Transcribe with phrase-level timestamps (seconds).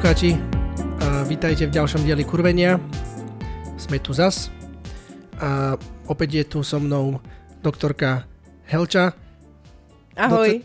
[0.00, 0.32] Poslucháči,
[1.28, 2.80] vítajte v ďalšom dieli Kurvenia.
[3.76, 4.48] Sme tu zas.
[5.36, 5.76] A
[6.08, 7.20] opäť je tu so mnou
[7.60, 8.24] doktorka
[8.64, 9.12] Helča.
[10.16, 10.64] Ahoj.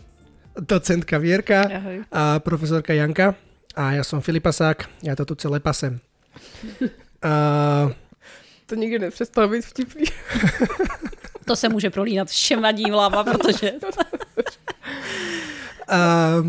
[0.56, 1.68] docentka Vierka.
[1.68, 2.08] Ahoj.
[2.08, 3.36] A profesorka Janka.
[3.76, 5.04] A ja som Filipasák.
[5.04, 6.00] Ja to tu celé pasem.
[7.20, 7.92] A...
[8.66, 10.08] To nikdy nepřestalo být vtipný.
[11.44, 13.72] to se může prolínat všem vadím hlava, protože...
[15.92, 16.40] A...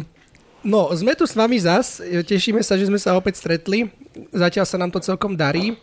[0.68, 2.04] No, sme tu s vami zas.
[2.04, 3.88] Tešíme sa, že sme sa opäť stretli.
[4.36, 5.80] Zatiaľ sa nám to celkom darí.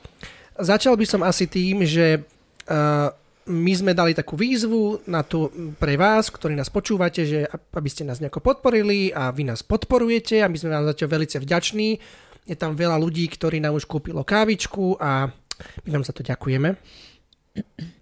[0.60, 3.08] Začal by som asi tým, že uh,
[3.48, 5.48] my sme dali takú výzvu na tu
[5.80, 10.44] pre vás, ktorí nás počúvate, že aby ste nás nejako podporili a vy nás podporujete
[10.44, 11.88] a my sme vám zatiaľ veľmi vďační.
[12.44, 15.32] Je tam veľa ľudí, ktorí nám už kúpilo kávičku a
[15.88, 16.76] my vám za to ďakujeme.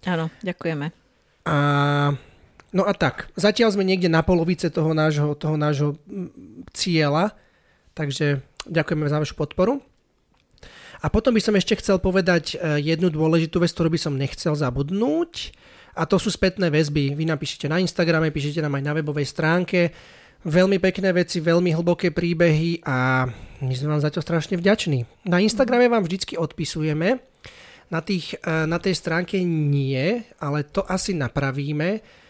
[0.03, 0.91] Áno, ďakujeme.
[1.47, 1.55] A
[2.73, 5.93] No a tak, zatiaľ sme niekde na polovice toho nášho, toho nášho
[6.73, 7.37] cieľa,
[7.93, 9.77] takže ďakujeme za vašu podporu.
[11.03, 14.57] A potom by som ešte chcel povedať e, jednu dôležitú vec, ktorú by som nechcel
[14.57, 15.53] zabudnúť.
[15.93, 17.13] A to sú spätné väzby.
[17.13, 19.93] Vy napíšete na Instagrame, píšete nám aj na webovej stránke.
[20.47, 23.27] Veľmi pekné veci, veľmi hlboké príbehy a
[23.61, 25.27] my sme vám za to strašne vďační.
[25.27, 27.21] Na Instagrame vám vždycky odpisujeme.
[27.91, 32.22] Na, tých, e, na tej stránke nie, ale to asi napravíme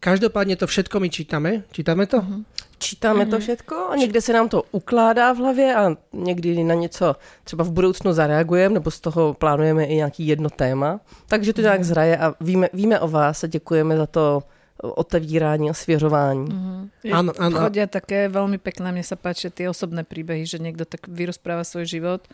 [0.00, 1.62] Každopádně to všetko my čítáme.
[1.72, 2.18] Čítáme to?
[2.20, 2.44] Mm-hmm.
[2.78, 3.30] Čítáme mm-hmm.
[3.30, 7.64] to všetko a někde se nám to ukládá v hlavě a někdy na něco třeba
[7.64, 11.00] v budoucnu zareagujeme nebo z toho plánujeme i nějaký jedno téma.
[11.28, 11.84] Takže to nějak mhm.
[11.84, 14.42] zraje a víme, víme o vás a děkujeme za to
[14.82, 16.48] otevírání a svěřování.
[16.48, 17.12] Mm-hmm.
[17.12, 17.56] Áno, áno.
[17.60, 21.84] Chodia také veľmi pekné, mne sa páčia tie osobné príbehy, že niekto tak vyrozpráva svoj
[21.84, 22.24] život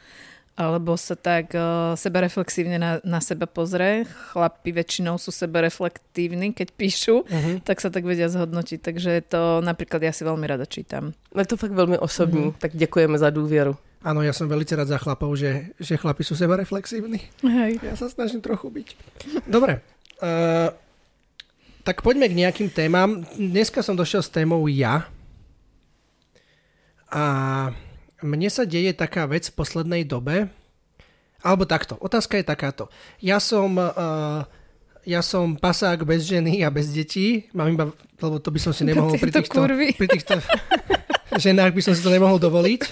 [0.57, 4.09] alebo sa tak uh, sebereflexívne na, na seba pozrie.
[4.33, 7.61] Chlapi väčšinou sú sebereflektívni, keď píšu, uh-huh.
[7.61, 8.81] tak sa tak vedia zhodnotiť.
[8.81, 11.13] Takže to napríklad ja si veľmi rada čítam.
[11.37, 12.59] Je to fakt veľmi osobní, uh-huh.
[12.59, 13.77] tak ďakujeme za dôveru.
[14.01, 17.21] Áno, ja som veľmi rád za chlapov, že, že chlapi sú sebereflexívni.
[17.45, 17.85] Hej.
[17.85, 18.89] Ja sa snažím trochu byť.
[19.45, 19.85] Dobre.
[20.25, 20.73] Uh,
[21.85, 23.29] tak poďme k nejakým témam.
[23.37, 25.05] Dneska som došiel s témou ja.
[27.13, 27.25] A
[28.25, 30.49] mne sa deje taká vec v poslednej dobe,
[31.45, 32.85] alebo takto, otázka je takáto.
[33.21, 34.43] Ja som, uh,
[35.05, 37.85] ja som pasák bez ženy a bez detí, mám iba,
[38.19, 40.41] lebo to by som si nemohol pri týchto, pri týchto
[41.45, 42.83] ženách by som si to nemohol dovoliť.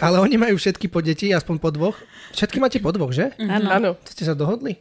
[0.00, 1.96] Ale oni majú všetky po deti, aspoň po dvoch.
[2.32, 3.36] Všetky máte po dvoch, že?
[3.36, 3.68] Mhm.
[3.68, 3.90] Áno.
[4.00, 4.80] To ste sa dohodli?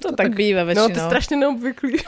[0.00, 0.88] To, to tak, tak býva väčšinou.
[0.88, 1.96] No, to je strašne neobvyklý.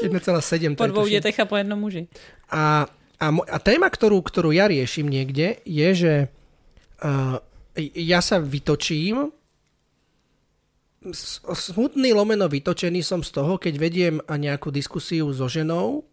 [0.00, 0.76] 1,7.
[0.76, 2.08] Po dvou detech a po jednom muži.
[2.52, 2.88] A
[3.20, 6.14] a, mo- a téma, ktorú, ktorú ja riešim niekde, je, že
[7.04, 7.36] uh,
[7.94, 9.30] ja sa vytočím,
[11.52, 16.04] smutný lomeno vytočený som z toho, keď vediem nejakú diskusiu so ženou,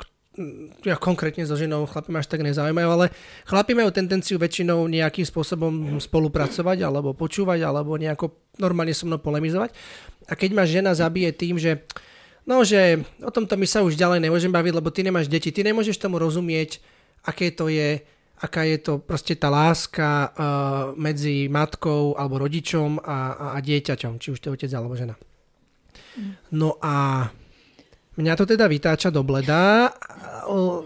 [0.86, 3.06] ja konkrétne so ženou chlapi ma až tak nezaujímajú, ale
[3.50, 9.74] chlapi majú tendenciu väčšinou nejakým spôsobom spolupracovať alebo počúvať alebo nejako normálne so mnou polemizovať.
[10.30, 11.82] A keď ma žena zabije tým, že
[12.46, 15.66] no, že o tomto my sa už ďalej nemôžem baviť, lebo ty nemáš deti, ty
[15.66, 16.78] nemôžeš tomu rozumieť,
[17.28, 18.00] aké to je,
[18.40, 20.32] aká je to proste tá láska uh,
[20.96, 25.20] medzi matkou alebo rodičom a, a, a dieťaťom, či už to je otec alebo žena.
[26.50, 27.28] No a
[28.18, 29.94] mňa to teda vytáča do bleda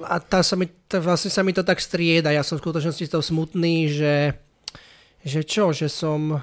[0.03, 2.35] a tá sa mi, tá, vlastne sa mi to tak strieda.
[2.35, 4.35] Ja som v skutočnosti z toho smutný, že,
[5.24, 6.41] že čo, že som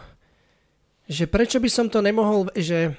[1.08, 2.92] že prečo by som to nemohol, že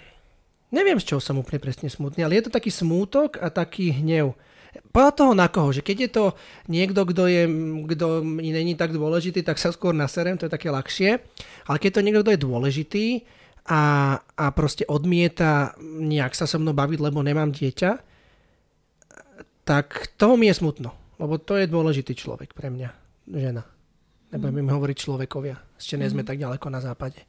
[0.74, 4.34] neviem z čoho som úplne presne smutný, ale je to taký smútok a taký hnev.
[4.94, 6.26] Podľa toho na koho, že keď je to
[6.70, 7.44] niekto, kto, je,
[7.96, 11.22] kto není tak dôležitý, tak sa skôr naserem, to je také ľahšie.
[11.66, 13.06] Ale keď je to niekto, kto je dôležitý
[13.70, 13.82] a,
[14.22, 17.92] a proste odmieta nejak sa so mnou baviť, lebo nemám dieťa,
[19.66, 20.94] tak toho mi je smutno.
[21.22, 22.90] Lebo to je dôležitý človek pre mňa,
[23.30, 23.62] žena.
[24.34, 24.74] Nebudem mm.
[24.74, 25.58] hovoriť človekovia.
[25.78, 26.30] Ešte nie sme mm.
[26.30, 27.29] tak ďaleko na západe.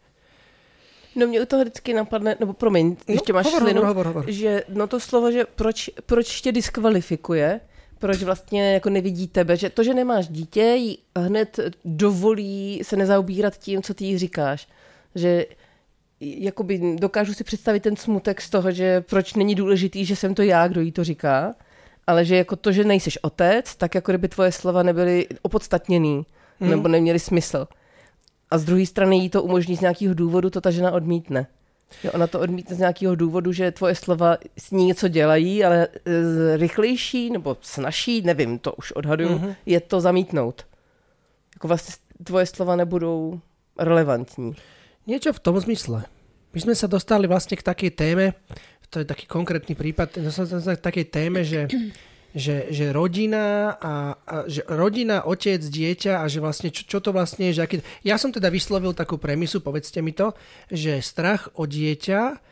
[1.17, 4.25] No mě u toho vždycky napadne, nebo promiň, no, ještě máš hovor, slinu, hovor, hovor.
[4.31, 7.61] že no to slovo, že proč, proč tě diskvalifikuje,
[7.99, 13.59] proč vlastně jako nevidí tebe, že to, že nemáš dítě, jí hned dovolí se nezaobírat
[13.59, 14.69] tím, co ty jí říkáš.
[15.15, 15.47] Že
[16.21, 20.43] jakoby dokážu si představit ten smutek z toho, že proč není důležitý, že jsem to
[20.43, 21.55] já, kdo jí to říká,
[22.07, 26.27] ale že jako to, že nejseš otec, tak jako kdyby tvoje slova nebyly opodstatněný,
[26.61, 26.71] hmm.
[26.71, 27.67] nebo neměly smysl.
[28.51, 31.47] A z druhé strany jí to umožní z nějakého důvodu, to ta žena odmítne.
[32.05, 35.87] Jo, ona to odmítne z nějakého důvodu, že tvoje slova s ní něco dělají, ale
[35.87, 39.55] e, rychlejší nebo snažší, nevím, to už odhaduju, mm-hmm.
[39.67, 40.67] je to zamítnout.
[41.55, 41.95] Jako vlastně
[42.25, 43.41] tvoje slova nebudou
[43.79, 44.55] relevantní.
[45.07, 46.05] Niečo v tom zmysle.
[46.53, 48.35] My sme sa dostali vlastne k takej téme,
[48.91, 51.71] to je taký konkrétny prípad, k takej téme, že
[52.35, 57.11] že, že rodina a, a že rodina, otec, dieťa a že vlastne čo, čo to
[57.11, 57.77] vlastne je, že aký...
[58.07, 60.35] Ja som teda vyslovil takú premisu, povedzte mi to,
[60.71, 62.51] že strach o dieťa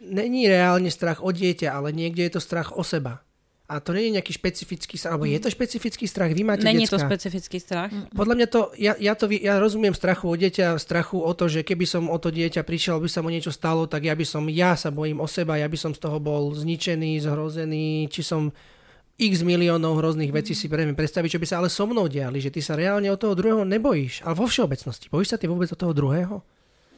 [0.00, 3.26] není reálne strach o dieťa, ale niekde je to strach o seba.
[3.70, 6.34] A to nie je nejaký špecifický strach, alebo je to špecifický strach?
[6.34, 6.98] Vy máte Není decka.
[6.98, 7.94] to specifický strach.
[8.10, 11.62] Podľa mňa to, ja, ja, to, ja rozumiem strachu o dieťa, strachu o to, že
[11.62, 14.42] keby som o to dieťa prišiel, by sa mu niečo stalo, tak ja by som,
[14.50, 18.50] ja sa bojím o seba, ja by som z toho bol zničený, zhrozený, či som
[19.20, 22.50] x miliónov hrozných vecí si previem predstaviť, čo by sa ale so mnou diali, že
[22.50, 24.26] ty sa reálne od toho druhého nebojíš.
[24.26, 26.42] Ale vo všeobecnosti, bojíš sa ty vôbec od toho druhého?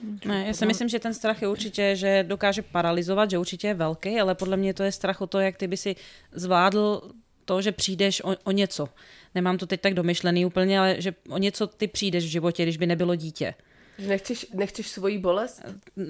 [0.02, 3.74] Ne, ja si myslím, že ten strach je určitě, že dokáže paralizovat, že určitě je
[3.74, 5.96] velký, ale podle mě to je strach o to, jak ty by si
[6.32, 7.10] zvládl
[7.44, 8.88] to, že přijdeš o, o něco.
[9.34, 12.76] Nemám to teď tak domyšlený úplně, ale že o něco ty přijdeš v životě, když
[12.76, 13.54] by nebylo dítě.
[13.98, 15.62] Nechceš, nechceš svoji bolest?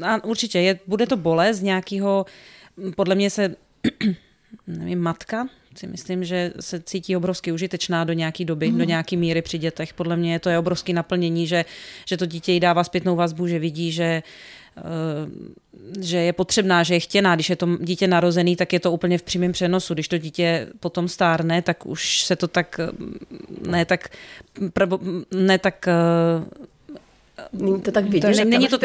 [0.02, 2.26] A určitě, je, bude to bolest nějakého,
[2.96, 3.56] podle mě se,
[4.66, 8.78] nevím, matka, si myslím, že se cítí obrovsky užitečná do nějaké doby, mm.
[8.78, 9.94] do nějaké míry při dětech.
[9.94, 11.64] Podle mě to je obrovské naplnění, že,
[12.06, 14.22] že to dítě jí dává zpětnou vazbu, že vidí, že
[14.76, 14.82] eh,
[16.00, 17.34] že je potřebná, že je chtěná.
[17.34, 19.94] Když je to dítě narozený, tak je to úplně v přímém přenosu.
[19.94, 22.80] Když to dítě potom stárne, tak už se to tak
[23.68, 24.08] ne tak,
[25.30, 25.92] ne tak eh,
[27.52, 28.36] Není to tak vidět?
[28.36, 28.78] To, není, to,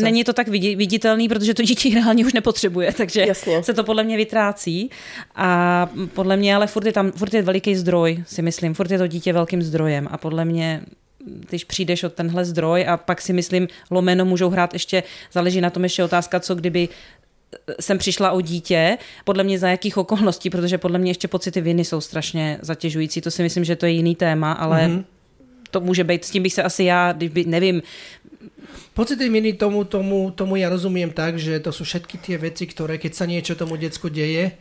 [0.00, 3.62] není to tak viditelný, protože to dítě reálně už nepotřebuje, takže Jasně.
[3.62, 4.90] se to podle mě vytrácí.
[5.36, 8.74] A podle mě ale furt je tam furt je veliký zdroj, si myslím.
[8.74, 10.82] Furt je to dítě velkým zdrojem a podle mě
[11.24, 15.02] když přijdeš od tenhle zdroj a pak si myslím, lomeno můžou hrát ještě,
[15.32, 16.88] záleží na tom ještě otázka, co kdyby
[17.80, 21.84] jsem přišla o dítě, podle mě za jakých okolností, protože podle mě ještě pocity viny
[21.84, 25.04] jsou strašně zatěžující, to si myslím, že to je jiný téma, ale mm-hmm
[25.70, 27.82] to může být, s tím bych se asi já, by, nevím,
[28.94, 32.98] Pocity viny tomu, tomu, tomu ja rozumiem tak, že to sú všetky tie veci, ktoré
[32.98, 34.58] keď sa niečo tomu decku deje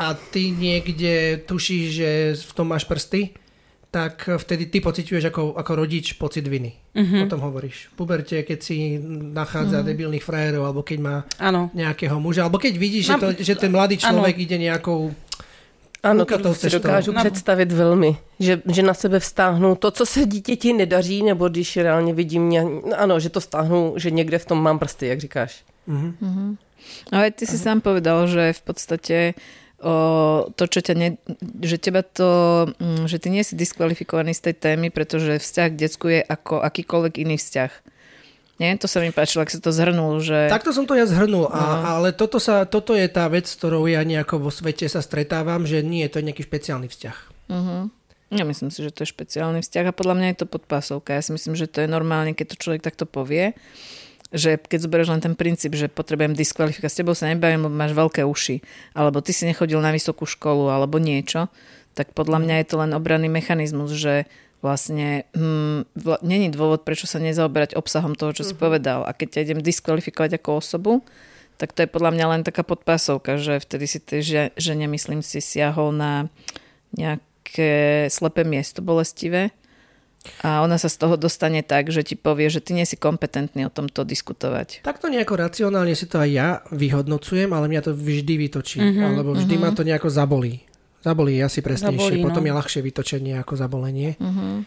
[0.00, 3.36] a ty niekde tušíš, že v tom máš prsty,
[3.88, 6.76] tak vtedy ty pociťuješ ako, ako rodič pocit viny.
[6.92, 7.24] Mm-hmm.
[7.24, 7.88] O tom hovoríš.
[7.92, 9.00] V puberte, keď si
[9.32, 9.88] nachádza mm-hmm.
[9.92, 11.72] debilných frajerov, alebo keď má ano.
[11.72, 14.44] nejakého muža, alebo keď vidíš, že, to, že ten mladý človek ano.
[14.44, 15.00] ide nejakou
[16.02, 17.20] ano, to si dokážu no.
[17.20, 22.14] představit velmi, že, že na sebe vztáhnu to, co se dítěti nedaří, nebo když reálně
[22.14, 22.66] vidím, mě,
[22.96, 25.64] ano, že to stáhnu, že někde v tom mám prsty, jak říkáš.
[25.88, 26.12] Mm-hmm.
[26.22, 26.56] Mm-hmm.
[27.12, 27.62] Ale ty si uh-huh.
[27.62, 29.16] sám povedal, že v podstate
[29.82, 31.08] o, to, čo ťa ne,
[31.62, 32.30] že teba to,
[32.80, 36.64] mm, že ty nie si diskvalifikovaný z tej témy, pretože vzťah k decku je ako
[36.64, 37.72] akýkoľvek iný vzťah.
[38.58, 38.74] Nie?
[38.82, 40.18] To sa mi páčilo, ak si to zhrnul.
[40.18, 40.50] Že...
[40.50, 41.54] Takto som to ja zhrnul, no.
[41.54, 45.62] a, ale toto, sa, toto je tá vec, ktorou ja nejako vo svete sa stretávam,
[45.62, 47.16] že nie je to nejaký špeciálny vzťah.
[47.54, 47.86] Uh-huh.
[48.28, 51.16] Ja myslím si, že to je špeciálny vzťah a podľa mňa je to podpásovka.
[51.16, 53.56] Ja si myslím, že to je normálne, keď to človek takto povie,
[54.28, 57.96] že keď zoberieš len ten princíp, že potrebujem diskvalifikovať, s tebou sa nebavím, lebo máš
[57.96, 58.60] veľké uši,
[58.92, 61.48] alebo ty si nechodil na vysokú školu, alebo niečo,
[61.96, 64.28] tak podľa mňa je to len obranný mechanizmus, že
[64.58, 68.50] vlastne hm, vla, není dôvod, prečo sa nezaoberať obsahom toho, čo uh-huh.
[68.50, 68.62] si mhm.
[68.62, 69.00] povedal.
[69.06, 70.92] A keď ťa idem diskvalifikovať ako osobu,
[71.58, 75.26] tak to je podľa mňa len taká podpásovka, že vtedy si ty, že, že nemyslím
[75.26, 76.30] si, siahol na
[76.94, 79.50] nejaké slepé miesto bolestivé
[80.42, 83.66] a ona sa z toho dostane tak, že ti povie, že ty nie si kompetentný
[83.66, 84.86] o tomto diskutovať.
[84.86, 89.34] Takto nejako racionálne si to aj ja vyhodnocujem, ale mňa to vždy vytočí, uh-huh, alebo
[89.34, 89.72] vždy uh-huh.
[89.72, 90.67] ma to nejako zabolí.
[90.98, 92.48] Zabolí asi presnejšie, Zabolí, potom no.
[92.50, 94.18] je ľahšie vytočenie ako zabolenie.
[94.18, 94.66] Uh-huh.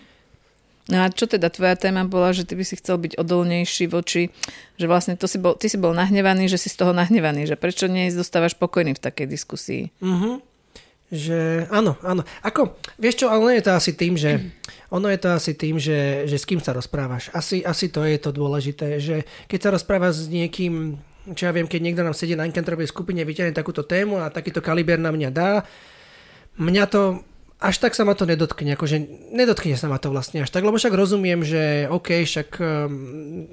[0.90, 4.34] No a čo teda tvoja téma bola, že ty by si chcel byť odolnejší voči,
[4.76, 7.60] že vlastne to si bol, ty si bol nahnevaný, že si z toho nahnevaný, že
[7.60, 9.84] prečo nie zostávaš pokojný v takej diskusii?
[10.02, 10.42] Uh-huh.
[11.12, 12.24] Že áno, áno.
[12.40, 14.32] Ako, vieš čo, ale ono je to asi tým, že
[14.96, 17.28] ono je to asi tým, že, že s kým sa rozprávaš.
[17.36, 20.96] Asi, asi to je to dôležité, že keď sa rozprávaš s niekým,
[21.36, 24.64] čo ja viem, keď niekto nám sedí na Enkentrovej skupine, vyťahne takúto tému a takýto
[24.64, 25.68] kaliber na mňa dá,
[26.58, 27.24] mňa to
[27.62, 28.98] až tak sa ma to nedotkne, akože
[29.38, 33.46] nedotkne sa ma to vlastne až tak, lebo však rozumiem, že OK, však um,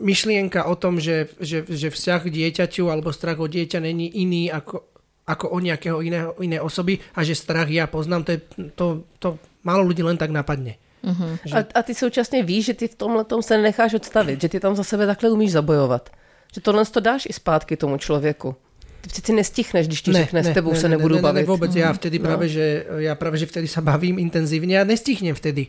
[0.00, 4.48] myšlienka o tom, že, že, že vzťah k dieťaťu alebo strach o dieťa není iný
[4.48, 4.88] ako,
[5.28, 8.40] ako o nejakého iného, iné osoby a že strach ja poznám, to, je,
[8.72, 8.86] to,
[9.20, 9.28] to
[9.60, 10.80] málo ľudí len tak napadne.
[11.04, 11.36] Uh-huh.
[11.44, 11.54] Že...
[11.56, 14.60] A, a ty současně víš, že ty v tomhle tom se nenecháš odstavit, že ty
[14.60, 16.10] tam za sebe takhle umíš zabojovat.
[16.54, 18.56] Že tohle to dáš i zpátky tomu člověku.
[19.00, 21.22] Ty přeci nestichneš, když ti ne, řekne, ne, s tebou ne, se ne, nebudu ne,
[21.22, 21.40] bavit.
[21.40, 22.24] Ne, vůbec, já vtedy no.
[22.24, 25.66] právě, že, já právě, že vtedy sa bavím intenzívne a nestichnem vtedy.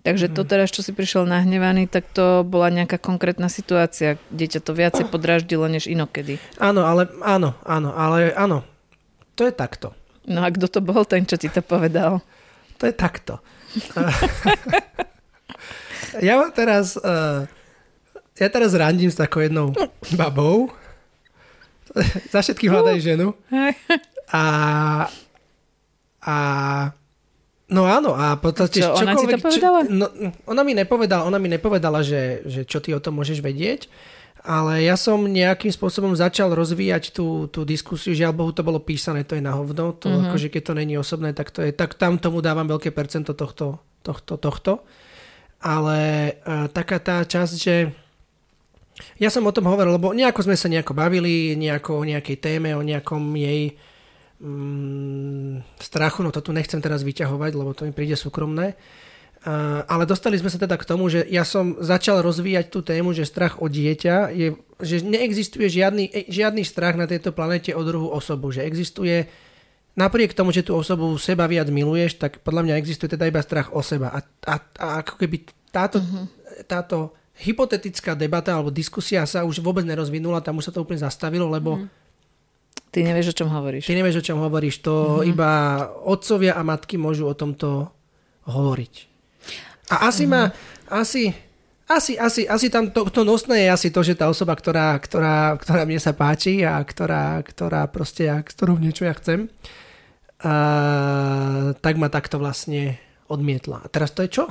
[0.00, 4.60] Takže to teraz, čo si prišiel nahnevaný, tak to bola nejaká konkrétna situácia, kde ťa
[4.64, 6.40] to viacej podráždilo než inokedy.
[6.56, 8.64] Áno, ale áno, áno, ale áno.
[9.36, 9.92] To je takto.
[10.24, 12.24] No a kto to bol ten, čo ti to povedal?
[12.80, 13.44] To je takto.
[16.24, 17.44] ja teraz, uh,
[18.40, 19.76] ja teraz randím s takou jednou
[20.16, 20.72] babou,
[22.34, 23.34] za všetky hľadajú ženu.
[24.30, 24.44] A,
[26.22, 26.36] a
[27.70, 29.86] No áno, a podstate čo, ona ti to povedala?
[29.86, 30.06] Čo, no,
[30.50, 33.86] ona mi nepovedala, ona mi nepovedala že, že čo ty o tom môžeš vedieť,
[34.42, 39.22] ale ja som nejakým spôsobom začal rozvíjať tú, tú diskusiu, žiaľ Bohu to bolo písané,
[39.22, 40.26] to je na hovno, to mm-hmm.
[40.32, 43.78] akože keď to není osobné, tak, to je, tak tam tomu dávam veľké percento tohto,
[44.02, 44.82] tohto, tohto.
[45.60, 46.00] Ale
[46.40, 47.92] uh, taká tá časť, že
[49.18, 52.72] ja som o tom hovoril, lebo nejako sme sa nejako bavili, nejako o nejakej téme,
[52.74, 53.76] o nejakom jej
[54.40, 58.74] mm, strachu, no to tu nechcem teraz vyťahovať, lebo to mi príde súkromné.
[59.40, 63.16] Uh, ale dostali sme sa teda k tomu, že ja som začal rozvíjať tú tému,
[63.16, 64.52] že strach o dieťa je,
[64.84, 69.32] že neexistuje žiadny, e, žiadny strach na tejto planete o druhú osobu, že existuje
[69.96, 73.72] napriek tomu, že tú osobu seba viac miluješ, tak podľa mňa existuje teda iba strach
[73.72, 74.12] o seba.
[74.12, 76.28] A, a, a ako keby táto, uh-huh.
[76.68, 81.48] táto hypotetická debata alebo diskusia sa už vôbec nerozvinula, tam už sa to úplne zastavilo,
[81.48, 82.00] lebo uh-huh
[82.90, 83.86] Ty nevieš, o čom hovoríš.
[83.86, 84.82] Ty nevieš, o čom hovoríš.
[84.82, 85.30] To mm-hmm.
[85.30, 85.50] iba
[86.02, 87.86] otcovia a matky môžu o tomto
[88.50, 88.94] hovoriť.
[89.94, 90.50] A asi mm-hmm.
[90.50, 90.50] ma,
[90.90, 91.30] asi,
[91.86, 95.54] asi, asi, asi tam to, to nosné je asi to, že tá osoba, ktorá, ktorá,
[95.54, 99.46] ktorá mne sa páči a ktorá, ktorá proste, ja, ktorú niečo ja chcem,
[100.42, 100.54] a,
[101.78, 102.98] tak ma takto vlastne
[103.30, 103.86] odmietla.
[103.86, 104.50] A teraz to je čo?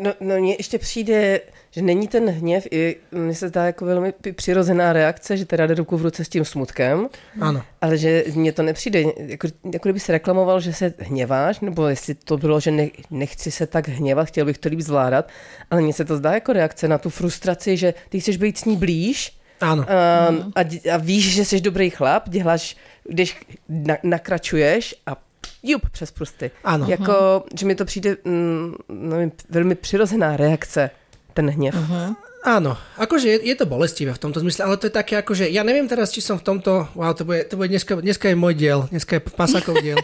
[0.00, 4.14] No, no mně ještě přijde, že není ten hněv, i mně se zdá jako velmi
[4.34, 7.08] přirozená reakce, že teda jde ruku v ruce s tím smutkem.
[7.40, 7.62] Ano.
[7.80, 12.14] Ale že mně to nepřijde, jako, jako kdyby se reklamoval, že se hněváš, nebo jestli
[12.14, 15.28] to bylo, že ne, nechci se tak hněvat, chtěl bych to líp zvládat,
[15.70, 18.64] ale mně se to zdá jako reakce na tu frustraci, že ty chceš být s
[18.64, 19.84] ní blíž, ano.
[19.88, 22.76] A, a, a víš, že jsi dobrý chlap, děláš,
[23.08, 23.36] když
[23.68, 25.25] na, nakračuješ a
[25.66, 26.50] jup přes prsty.
[26.64, 26.86] Ano.
[26.88, 30.90] Jako, že mi to přijde mm, nevím, velmi přirozená reakce,
[31.34, 31.74] ten hněv.
[31.74, 32.16] Uh-huh.
[32.46, 35.66] Áno, akože je, je to bolestivé v tomto zmysle, ale to je také akože, ja
[35.66, 38.54] neviem teraz, či som v tomto, wow, to bude, to bude dneska, dneska je môj
[38.54, 39.98] diel, dneska je Pasakov diel.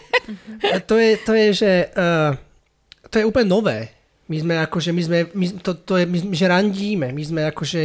[0.90, 2.34] to, je, to je, že uh,
[3.14, 3.94] to je úplne nové.
[4.26, 7.80] My sme akože, my sme, my, to, to je, my, že randíme, my sme akože,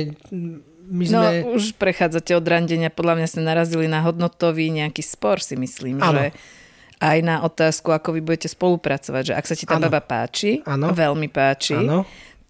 [0.89, 1.27] my no, sme...
[1.45, 6.01] No, už prechádzate od randenia, podľa mňa ste narazili na hodnotový nejaký spor, si myslím,
[6.01, 6.17] ano.
[6.17, 6.23] že
[6.97, 9.85] aj na otázku, ako vy budete spolupracovať, že ak sa ti tá ano.
[9.89, 10.93] baba páči, ano.
[10.93, 12.03] veľmi páči, ano.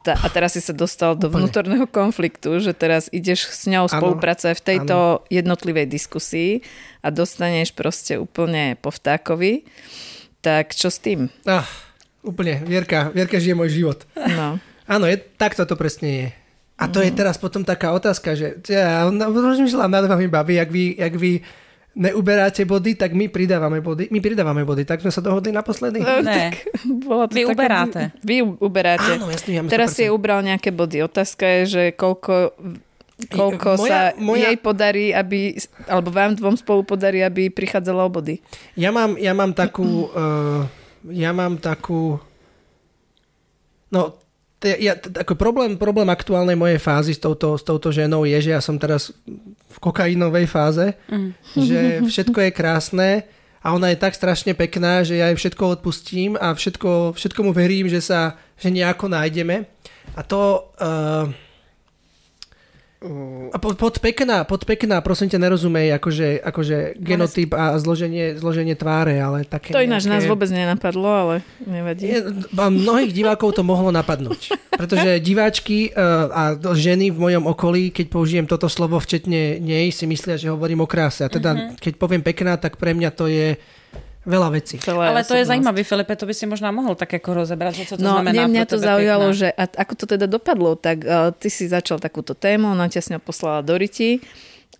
[0.06, 4.56] Ta, a teraz si sa dostal do vnútorného konfliktu, že teraz ideš s ňou spolupracovať
[4.56, 5.24] v tejto ano.
[5.28, 6.64] jednotlivej diskusii
[7.04, 9.68] a dostaneš proste úplne po vtákovi,
[10.40, 11.28] tak čo s tým?
[11.44, 11.68] Ah,
[12.24, 14.08] úplne, Vierka, Vierka žije môj život.
[14.16, 14.64] No.
[14.88, 16.28] Áno, je, takto to presne je.
[16.78, 17.06] A to mm.
[17.10, 17.18] je mhm.
[17.20, 21.32] teraz potom taká otázka, že ja rozmýšľam nad vami, babi, jak vy, jak vy
[21.98, 24.14] neuberáte body, tak my pridávame body.
[24.14, 25.98] My pridávame body, tak sme sa dohodli naposledy?
[25.98, 26.54] No, ne,
[26.86, 28.02] bolo to vy také, uberáte.
[28.22, 29.12] Vy uberáte.
[29.18, 31.02] Áno, jasný, ja Teraz si ubral nejaké body.
[31.10, 32.54] Otázka je, že koľko
[33.18, 34.54] koľko moja, sa moja...
[34.54, 35.58] jej podarí, aby,
[35.90, 38.38] alebo vám dvom spolu podarí, aby prichádzala o body.
[38.78, 40.70] Ja mám, ja mám takú, uh,
[41.26, 42.22] ja mám takú,
[43.90, 44.22] no
[44.64, 48.62] ja, ako problém, problém aktuálnej mojej fázy s touto, s touto ženou je, že ja
[48.62, 49.14] som teraz
[49.70, 51.32] v kokainovej fáze, mm.
[51.54, 53.10] že všetko je krásne
[53.62, 57.52] a ona je tak strašne pekná, že ja jej všetko odpustím a všetko, všetko mu
[57.54, 59.70] verím, že sa že nejako nájdeme.
[60.18, 60.74] A to...
[60.82, 61.30] Uh.
[63.52, 68.76] A pod, pod, pekná, pod pekná, prosím ťa, nerozumej akože, akože genotyp a zloženie, zloženie
[68.76, 70.14] tváre, ale také To ináč nejaké...
[70.14, 72.12] nás vôbec nenapadlo, ale nevadí.
[72.12, 72.20] Je,
[72.54, 74.54] mnohých divákov to mohlo napadnúť.
[74.76, 76.42] Pretože diváčky uh, a
[76.76, 80.88] ženy v mojom okolí, keď použijem toto slovo včetne nej, si myslia, že hovorím o
[80.88, 81.26] kráse.
[81.26, 81.80] A teda, uh-huh.
[81.80, 83.58] keď poviem pekná, tak pre mňa to je
[84.28, 84.76] veľa vecí.
[84.84, 87.84] Celé Ale to je zaujímavé, Filipe, to by si možno mohol tak ako rozebrať, že
[87.88, 88.44] čo to no, znamená.
[88.44, 89.40] No, mňa to zaujalo, pekná.
[89.40, 93.02] že a, ako to teda dopadlo, tak uh, ty si začal takúto tému, ona ťa
[93.02, 94.20] s ňou poslala do Riti.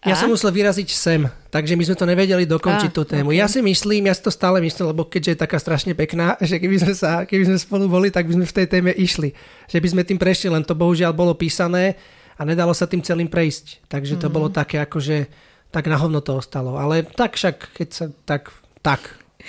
[0.04, 0.14] A?
[0.14, 3.34] Ja som musel vyraziť sem, takže my sme to nevedeli dokončiť a, tú tému.
[3.34, 3.42] Okay.
[3.42, 6.62] Ja si myslím, ja si to stále myslím, lebo keďže je taká strašne pekná, že
[6.62, 9.34] keby sme, sa, keby sme spolu boli, tak by sme v tej téme išli.
[9.72, 11.98] Že by sme tým prešli, len to bohužiaľ bolo písané
[12.38, 13.90] a nedalo sa tým celým prejsť.
[13.90, 14.36] Takže to mm-hmm.
[14.36, 16.80] bolo také akože tak na hovno to ostalo.
[16.80, 18.54] Ale tak však, keď sa tak,
[18.86, 19.02] tak,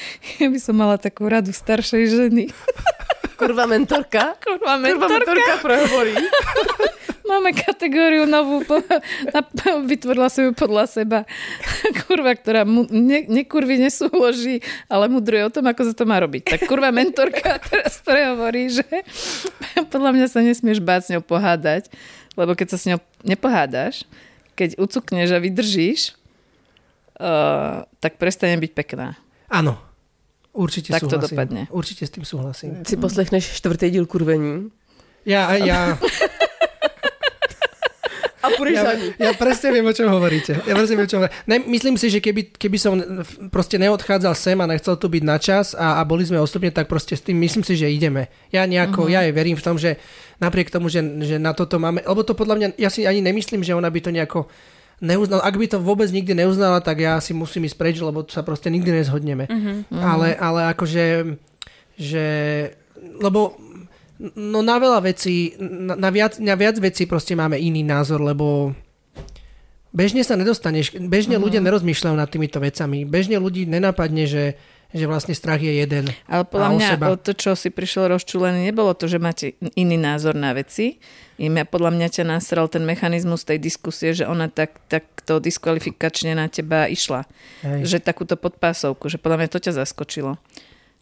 [0.40, 2.45] Ja by som mala takú radu staršej ženy.
[3.38, 4.35] Kurva mentorka?
[4.43, 5.07] Kurva mentorka.
[5.07, 6.14] Kurva mentorka prehovorí.
[7.28, 8.64] Máme kategóriu novú,
[9.85, 11.19] vytvorila som ju podľa seba.
[12.09, 16.57] Kurva, ktorá mu, ne, nekurvy nesúloží, ale mudruje o tom, ako sa to má robiť.
[16.57, 18.88] Tak kurva mentorka teraz prehovorí, že
[19.93, 21.93] podľa mňa sa nesmieš báť s ňou pohádať,
[22.33, 24.09] lebo keď sa s ňou nepohádaš,
[24.57, 26.17] keď ucukneš a vydržíš,
[27.21, 29.21] uh, tak prestane byť pekná.
[29.52, 29.76] Áno,
[30.52, 31.21] určite tak súhlasím.
[31.21, 31.62] to dopadne.
[31.71, 32.71] Určite s tým súhlasím.
[32.87, 34.71] Si poslechneš štvrtý díl kurvení?
[35.26, 35.99] Ja, ja.
[38.38, 38.85] A A ja,
[39.19, 40.57] ja presne viem, o čom hovoríte.
[40.62, 41.43] Ja presne viem, o čom hovoríte.
[41.50, 42.95] Ne, myslím si, že keby, keby som
[43.50, 46.87] proste neodchádzal sem a nechcel tu byť na čas a, a boli sme ostupne, tak
[46.87, 48.31] proste s tým myslím si, že ideme.
[48.55, 49.14] Ja nejako, uh-huh.
[49.14, 49.99] ja aj verím v tom, že
[50.38, 53.67] napriek tomu, že, že na toto máme, lebo to podľa mňa, ja si ani nemyslím,
[53.67, 54.47] že ona by to nejako
[54.99, 55.43] neuznala.
[55.47, 58.71] Ak by to vôbec nikdy neuznala, tak ja si musím ísť preč, lebo sa proste
[58.71, 59.47] nikdy nezhodneme.
[59.47, 59.76] Uh-huh.
[59.95, 61.37] Ale, ale akože,
[61.99, 62.26] že,
[63.19, 63.59] lebo
[64.19, 68.75] No na veľa vecí, na, na, viac, na viac vecí proste máme iný názor, lebo
[69.95, 71.47] bežne sa nedostaneš, bežne uh-huh.
[71.47, 73.07] ľudia nerozmýšľajú nad týmito vecami.
[73.07, 76.09] Bežne ľudí nenapadne, že, že vlastne strach je jeden.
[76.25, 77.07] Ale podľa mňa seba.
[77.21, 80.97] to, čo si prišiel rozčúlený, nebolo to, že máte iný názor na veci.
[81.37, 86.49] Im podľa mňa ťa nasral ten mechanizmus tej diskusie, že ona tak, takto diskvalifikačne na
[86.49, 87.28] teba išla.
[87.62, 87.85] Hej.
[87.85, 90.40] Že takúto podpásovku, že podľa mňa to ťa zaskočilo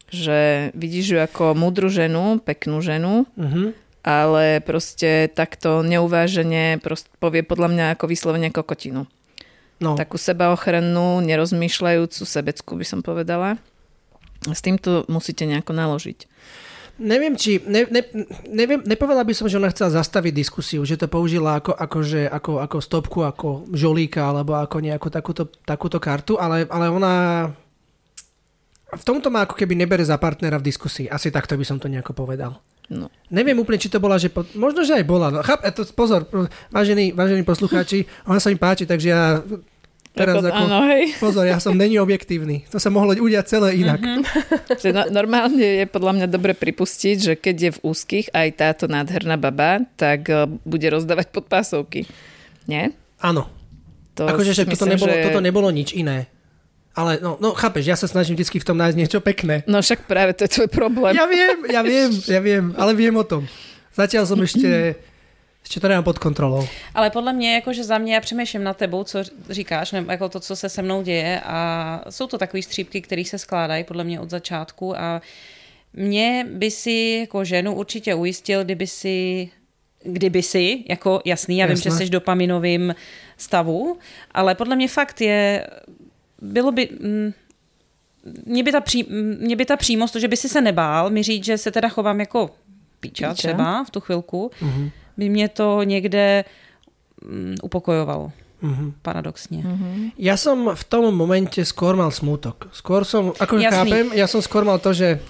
[0.07, 3.75] že vidíš ju ako múdru ženu, peknú ženu, uh-huh.
[4.07, 6.79] ale proste takto neuvážene
[7.19, 9.03] povie podľa mňa ako vyslovene kokotinu.
[9.77, 9.93] No.
[9.93, 13.61] Takú sebaochrannú, nerozmýšľajúcu, sebeckú by som povedala.
[14.45, 16.19] S týmto musíte nejako naložiť.
[16.97, 17.61] Neviem, či...
[17.61, 18.01] Ne, ne,
[18.49, 22.21] neviem, nepovedala by som, že ona chcela zastaviť diskusiu, že to použila ako, ako, že,
[22.25, 27.13] ako, ako stopku, ako žolíka, alebo ako nejakú takúto, takúto kartu, ale, ale ona
[28.87, 31.05] v tomto má ako keby nebere za partnera v diskusii.
[31.05, 32.63] Asi takto by som to nejako povedal.
[32.87, 33.11] No.
[33.27, 34.31] Neviem úplne, či to bola, že...
[34.31, 34.47] Po...
[34.55, 35.27] Možno, že aj bola.
[35.27, 36.23] No, cháp, to, pozor,
[36.71, 39.43] vážení, vážení poslucháči, ona sa mi páči, takže ja
[40.17, 41.13] teraz ako, áno, hej.
[41.23, 42.65] pozor, ja som není objektívny.
[42.73, 44.01] To sa mohlo udiať celé inak.
[44.01, 44.21] Mm-hmm.
[44.83, 48.85] že no, normálne je podľa mňa dobre pripustiť, že keď je v úzkých aj táto
[48.89, 52.09] nádherná baba, tak uh, bude rozdávať podpásovky.
[52.65, 52.91] Nie?
[53.21, 53.47] Áno.
[54.17, 55.23] To akože, že toto, nebolo, že...
[55.29, 56.25] toto nebolo nič iné.
[56.97, 59.61] Ale no, no chápeš, ja sa snažím vždy v tom nájsť niečo pekné.
[59.69, 61.13] No však práve to je tvoj problém.
[61.13, 63.45] Ja viem, ja viem, ja viem, ale viem o tom.
[63.93, 64.97] Zatiaľ som ešte
[65.67, 66.67] ještě to nemám pod kontrolou.
[66.95, 70.39] Ale podle mě, jakože za mě, já přemýšlím na tebou, co říkáš, nebo jako to,
[70.39, 74.19] co se se mnou děje a jsou to takové střípky, které se skládají podle mě
[74.19, 75.21] od začátku a
[75.93, 79.49] mě by si jako ženu určitě ujistil, kdyby si
[80.03, 81.91] kdyby si, jako jasný, já Jasné.
[81.91, 82.95] vím, že jsi dopaminovým
[83.37, 83.97] stavu,
[84.31, 85.67] ale podle mě fakt je
[86.41, 86.89] bylo by...
[87.01, 87.33] Mm,
[88.45, 89.05] mě by, ta pří,
[89.39, 91.89] mě by ta přímost, to, že by si se nebál mi říct, že se teda
[91.89, 92.49] chovám jako
[92.99, 93.33] píča, píča?
[93.33, 94.91] třeba v tu chvilku, mm-hmm.
[95.17, 96.45] By mě to někde
[97.21, 98.31] mm, upokojovalo.
[98.57, 99.05] Mm-hmm.
[99.05, 99.61] Paradoxne.
[99.61, 100.17] Mm-hmm.
[100.17, 102.73] Ja som v tom momente skôr mal smútok.
[102.73, 105.21] Skôr som, ako chápem, ja som skôr mal to, že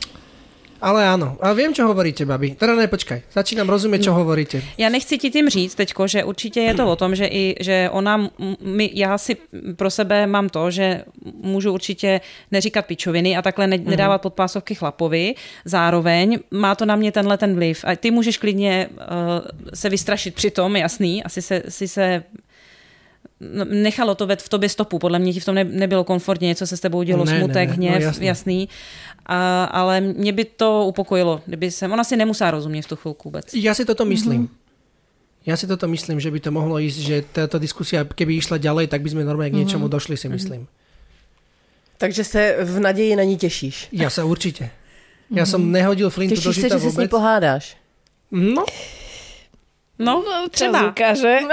[0.81, 2.53] ale áno, a viem, čo hovoríte, babi.
[2.53, 4.61] Teda ne, počkaj, začínam rozumieť, čo hovoríte.
[4.77, 7.89] Já nechci ti tím říct teďko, že určitě je to o tom, že i, že
[7.91, 8.29] ona,
[8.61, 9.37] my, já si
[9.75, 11.03] pro sebe mám to, že
[11.41, 13.89] můžu určitě neříkat pičoviny a takhle ne, mhm.
[13.89, 15.35] nedávat podpásovky chlapovi.
[15.65, 17.85] Zároveň má to na mě tenhle ten vliv.
[17.87, 18.97] A ty můžeš klidně uh,
[19.73, 22.46] se vystrašit při tom, jasný, asi se, si se No,
[23.69, 24.99] nechalo to v tobě stopu.
[24.99, 27.71] Podle mě ti v tom nebylo komfortně, něco se s tebou dělo, ne, smutek, ne,
[27.71, 27.73] ne.
[27.73, 28.25] hněv, no, jasný.
[28.25, 28.69] jasný.
[29.25, 33.29] A, ale mě by to upokojilo, kdyby jsem, ona si nemusela rozumět v tu chvilku
[33.29, 33.53] vůbec.
[33.53, 34.47] Já si toto myslím.
[34.47, 34.65] Mm-hmm.
[35.47, 38.91] Ja si toto myslím, že by to mohlo ísť, že táto diskusia, keby išla ďalej,
[38.91, 39.95] tak by sme normálne k niečomu mm-hmm.
[39.95, 40.35] došli, si mhm.
[40.35, 40.61] myslím.
[41.97, 43.87] Takže se v naději na ní těšíš.
[43.95, 44.69] Ja sa určite.
[45.31, 46.95] Ja som nehodil flintu Těšíš do žita se, že vôbec.
[46.95, 47.63] s ní pohádáš?
[48.31, 48.63] No.
[49.99, 50.89] No, no třeba.
[50.89, 51.39] ukáže.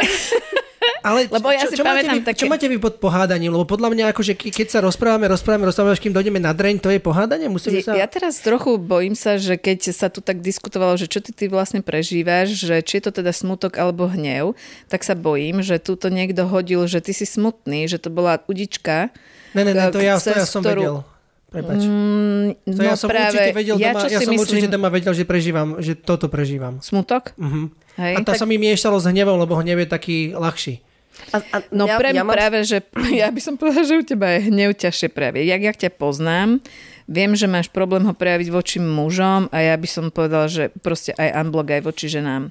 [1.04, 2.38] Ale Lebo ja čo, si čo, máte vy, také...
[2.44, 3.52] čo máte vy pod pohádaním?
[3.56, 7.00] Lebo podľa mňa, akože keď sa rozprávame, rozprávame, rozprávame, kým dojdeme na dreň, to je
[7.00, 7.48] pohádanie?
[7.48, 7.96] Musíme sa...
[7.96, 11.48] Ja teraz trochu bojím sa, že keď sa tu tak diskutovalo, že čo ty, ty
[11.48, 14.56] vlastne prežívaš, že či je to teda smutok alebo hnev,
[14.88, 18.40] tak sa bojím, že tu to niekto hodil, že ty si smutný, že to bola
[18.48, 19.12] udička.
[19.54, 20.82] Ne, ne, ne, to ja, to ja som ktorú...
[20.82, 21.13] vedel.
[21.54, 21.86] Prepač.
[21.86, 24.42] Mm, to no ja som práve, určite vedel ja, doma, ja som myslím...
[24.42, 26.82] určite doma vedel, že prežívam, že toto prežívam.
[26.82, 27.30] Smutok?
[27.38, 27.70] Uh-huh.
[27.94, 28.42] Hej, a to tak...
[28.42, 30.82] sa mi miešalo s hnevom, lebo hnev je taký ľahší.
[31.30, 32.34] A, a no ja, pre ja mám...
[32.34, 32.82] práve, že
[33.22, 35.44] ja by som povedala, že u teba je hnev ťažšie prejaviť.
[35.46, 36.58] Jak ja ťa poznám,
[37.06, 41.14] viem, že máš problém ho prejaviť voči mužom a ja by som povedala, že proste
[41.14, 42.50] aj unblock aj voči ženám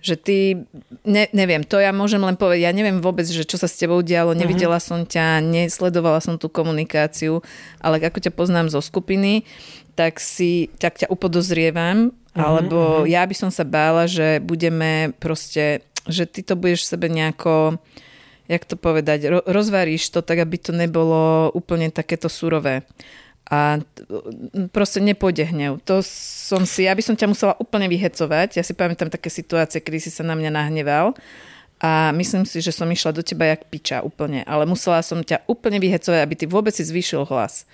[0.00, 0.64] že ty,
[1.04, 4.00] ne, neviem, to ja môžem len povedať, ja neviem vôbec, že čo sa s tebou
[4.00, 4.40] dialo, mhm.
[4.40, 7.44] nevidela som ťa, nesledovala som tú komunikáciu,
[7.78, 9.44] ale ako ťa poznám zo skupiny,
[9.92, 13.10] tak si, tak ťa upodozrievam, uh-huh, alebo uh-huh.
[13.10, 17.76] ja by som sa bála, že budeme proste, že ty to budeš sebe nejako,
[18.48, 22.88] jak to povedať, rozvaríš to tak, aby to nebolo úplne takéto surové
[23.50, 23.82] a
[24.70, 25.82] proste nepôjde hnev.
[25.82, 28.54] To som si, ja by som ťa musela úplne vyhecovať.
[28.54, 31.18] Ja si pamätám také situácie, kedy si sa na mňa nahneval
[31.82, 35.48] a myslím si, že som išla do teba jak piča úplne, ale musela som ťa
[35.48, 37.64] úplne vyhecovať, aby ty vôbec si zvýšil hlas.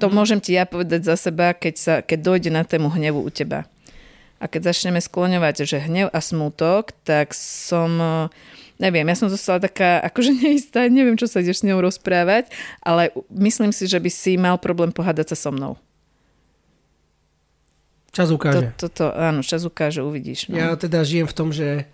[0.00, 0.14] To mm.
[0.16, 3.68] môžem ti ja povedať za seba, keď, sa, keď dojde na tému hnevu u teba.
[4.40, 8.00] A keď začneme skloňovať, že hnev a smútok, tak som
[8.78, 12.48] neviem, ja som zostala taká akože neistá, neviem, čo sa ideš s ňou rozprávať,
[12.80, 15.74] ale myslím si, že by si mal problém pohádať sa so mnou.
[18.14, 18.72] Čas ukáže.
[18.80, 20.48] To, to, to, áno, čas ukáže, uvidíš.
[20.48, 20.56] No.
[20.56, 21.86] Ja teda žijem v tom, že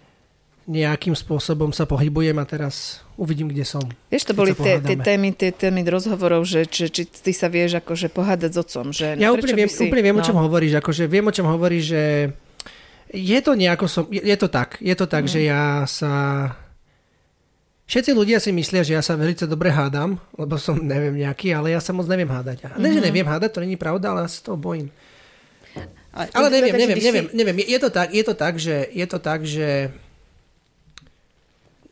[0.64, 3.84] nejakým spôsobom sa pohybujem a teraz uvidím, kde som.
[4.08, 7.84] Vieš, to boli tie, tie témy, tie témy rozhovorov, že či, či ty sa vieš
[7.84, 8.88] akože pohádať s otcom.
[8.88, 10.24] Že, ja úplne viem, si, úplne viem, no.
[10.24, 10.80] o čom hovoríš.
[10.80, 12.02] Akože viem, o čom hovoríš, že
[13.12, 15.30] je to nejako som, je, je to tak, je to tak, mm.
[15.30, 16.12] že ja sa
[17.94, 21.78] Všetci ľudia si myslia, že ja sa veľmi dobre hádam, lebo som neviem nejaký, ale
[21.78, 22.66] ja sa moc neviem hádať.
[22.66, 23.06] A ne, že mhm.
[23.06, 24.90] neviem hádať, to není pravda, ale ja sa toho bojím.
[26.10, 27.56] Ale, ale neviem, neviem, neviem, neviem.
[27.62, 29.94] Je to tak, je to tak, že, je to tak, že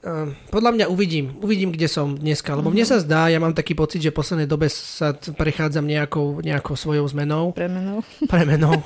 [0.03, 2.91] Uh, podľa mňa uvidím, uvidím, kde som dneska, lebo mne mhm.
[2.91, 7.07] sa zdá, ja mám taký pocit, že v poslednej dobe sa prechádzam nejakou, nejakou svojou
[7.07, 7.55] zmenou.
[7.55, 8.03] Premenou.
[8.27, 8.83] Premenou.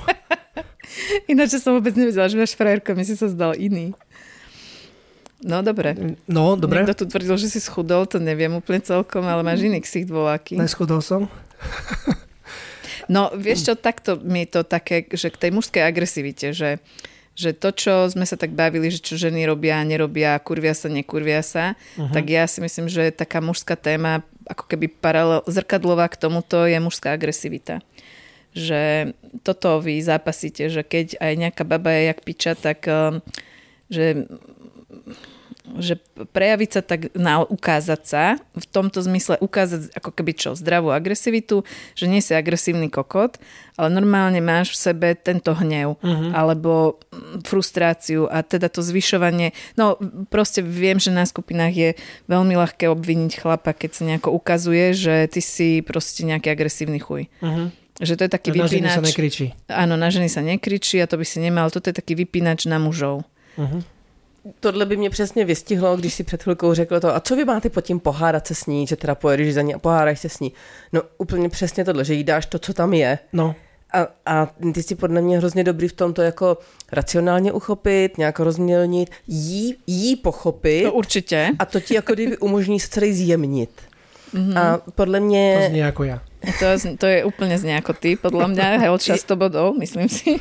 [1.31, 3.97] Ináč som vôbec nevedela, že máš frajerko, mi si sa zdal iný.
[5.45, 6.17] No dobre.
[6.25, 6.81] No, dobre.
[6.81, 10.57] Niekto tu tvrdil, že si schudol, to neviem úplne celkom, ale máš iný ksich dvoláky.
[10.57, 11.29] Neschudol som.
[13.13, 16.81] no, vieš čo, takto mi to také, že k tej mužskej agresivite, že
[17.37, 21.45] že to, čo sme sa tak bavili, že čo ženy robia, nerobia, kurvia sa, nekurvia
[21.45, 22.09] sa, uh-huh.
[22.09, 26.81] tak ja si myslím, že taká mužská téma, ako keby paralel, zrkadlová k tomuto je
[26.81, 27.85] mužská agresivita.
[28.57, 29.13] Že
[29.45, 33.21] toto vy zápasíte, že keď aj nejaká baba je jak piča, tak um,
[33.93, 34.25] že
[35.75, 38.23] že prejaviť sa tak, na, ukázať sa,
[38.55, 43.35] v tomto zmysle ukázať ako keby čo, zdravú agresivitu, že nie si agresívny kokot,
[43.75, 46.31] ale normálne máš v sebe tento hnev uh-huh.
[46.31, 46.97] alebo
[47.43, 49.51] frustráciu a teda to zvyšovanie.
[49.75, 49.99] No
[50.31, 51.89] proste viem, že na skupinách je
[52.31, 57.27] veľmi ľahké obviniť chlapa, keď sa nejako ukazuje, že ty si proste nejaký agresívny chuj.
[57.43, 57.69] Uh-huh.
[57.97, 58.71] Že to je taký vypínač.
[58.71, 59.45] Na ženy sa nekričí.
[59.73, 61.73] Áno, na ženy sa nekričí a to by si nemal.
[61.73, 63.25] Toto je taký vypínač na mužov.
[63.57, 63.81] Uh-huh
[64.59, 67.69] tohle by mě přesně vystihlo, když si před chvilkou řekl to, a co vy máte
[67.69, 70.39] pod tím pohádat se s ní, že teda pojedeš za ní a pohádáš se s
[70.39, 70.53] ní.
[70.93, 73.19] No úplně přesně tohle, že jí dáš to, co tam je.
[73.33, 73.55] No.
[73.93, 76.57] A, a ty jsi podle mě hrozně dobrý v tom to jako
[76.91, 80.83] racionálně uchopit, nějak rozmělnit, jí, jí pochopit.
[80.83, 81.49] To určitě.
[81.59, 83.69] A to ti jako kdyby umožní se celý zjemnit.
[84.33, 84.59] Mm-hmm.
[84.59, 85.59] A podle mě...
[85.61, 86.21] To zní jako já.
[86.59, 88.61] To, to je úplně zní jako ty, podle mě.
[88.61, 90.39] Hel, často bodou, myslím si.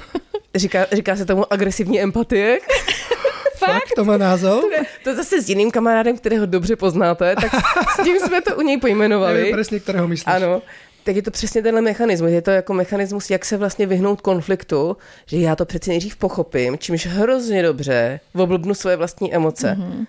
[0.55, 2.59] Říká, říká se tomu agresivní empatie.
[3.67, 3.93] Fakt?
[3.97, 4.61] To má názov?
[4.61, 7.55] To, je, to zase s jiným kamarádem, kterého dobře poznáte, tak
[8.01, 9.39] s tím jsme to u něj pojmenovali.
[9.39, 10.35] Nevím přesně, kterého myslíš.
[10.35, 10.63] Ano,
[11.05, 12.31] tak je to přesně tenhle mechanismus.
[12.31, 16.79] Je to jako mechanismus, jak se vlastně vyhnout konfliktu, že já to přeci nejdřív pochopím,
[16.79, 19.77] čímž hrozně dobře oblbnu svoje vlastní emoce.
[19.79, 20.07] Mm-hmm.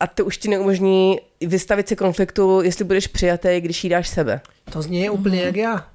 [0.00, 4.40] A to už ti neumožní vystavit se konfliktu, jestli budeš přijatý, když jí dáš sebe.
[4.72, 5.46] To zní úplně mm-hmm.
[5.46, 5.86] jak já.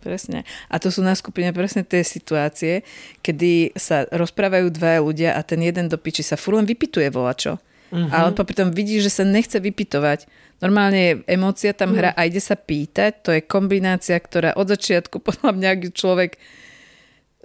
[0.00, 0.46] Presne.
[0.70, 2.86] A to sú na skupine presne tie situácie,
[3.26, 7.58] kedy sa rozprávajú dva ľudia a ten jeden do piči sa furt len vypituje volačo.
[7.90, 8.10] Uh-huh.
[8.10, 10.26] Ale potom vidí, že sa nechce vypitovať.
[10.62, 12.22] Normálne emócia tam hra uh-huh.
[12.22, 13.12] a ide sa pýtať.
[13.26, 16.38] To je kombinácia, ktorá od začiatku podľa mňa, človek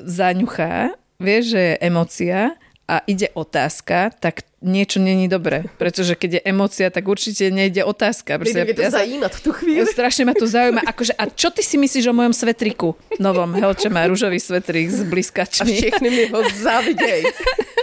[0.01, 2.57] zaňuchá, vie, že je emócia
[2.91, 5.63] a ide otázka, tak niečo není dobré.
[5.79, 8.35] Pretože keď je emocia, tak určite nejde otázka.
[8.35, 9.87] Proste, Nejde to ja, zajímať v tú chvíľu.
[9.87, 10.83] Strašne ma to zaujíma.
[10.83, 12.99] Akože, a čo ty si myslíš o mojom svetriku?
[13.15, 13.55] Novom.
[13.55, 15.71] Helče má rúžový svetrik s bliskačmi.
[15.71, 17.31] A všechny mi ho závidej.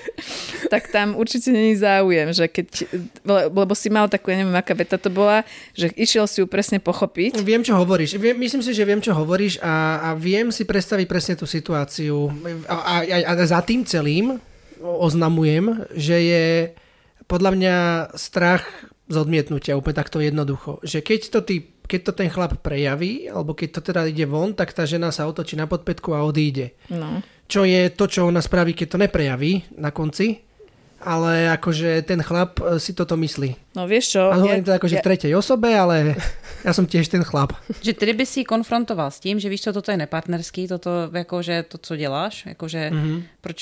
[0.72, 2.68] tak tam určite není záujem, že keď,
[3.24, 6.82] lebo si mal takú, ja neviem, aká veta to bola, že išiel si ju presne
[6.82, 7.40] pochopiť.
[7.40, 8.20] Viem, čo hovoríš.
[8.20, 12.28] Viem, myslím si, že viem, čo hovoríš a, a viem si predstaviť presne tú situáciu.
[12.68, 14.36] A, a, a za tým celým
[14.82, 16.46] oznamujem, že je
[17.28, 17.76] podľa mňa
[18.16, 18.64] strach
[19.08, 20.80] z odmietnutia, úplne takto jednoducho.
[20.84, 24.52] Že keď to, ty, keď to ten chlap prejaví, alebo keď to teda ide von,
[24.52, 26.76] tak tá žena sa otočí na podpätku a odíde.
[26.92, 27.24] No.
[27.48, 30.47] Čo je to, čo ona spraví, keď to neprejaví na konci
[30.98, 33.74] ale akože ten chlap e, si toto myslí.
[33.78, 34.22] No vieš čo?
[34.30, 35.02] A hovorím to akože ja...
[35.02, 36.18] v tretej osobe, ale
[36.66, 37.54] ja som tiež ten chlap.
[37.82, 41.70] Že ty by si konfrontoval s tím, že víš co, toto je nepartnerský, toto akože
[41.70, 43.18] to, co děláš, akože mm-hmm.
[43.40, 43.58] proč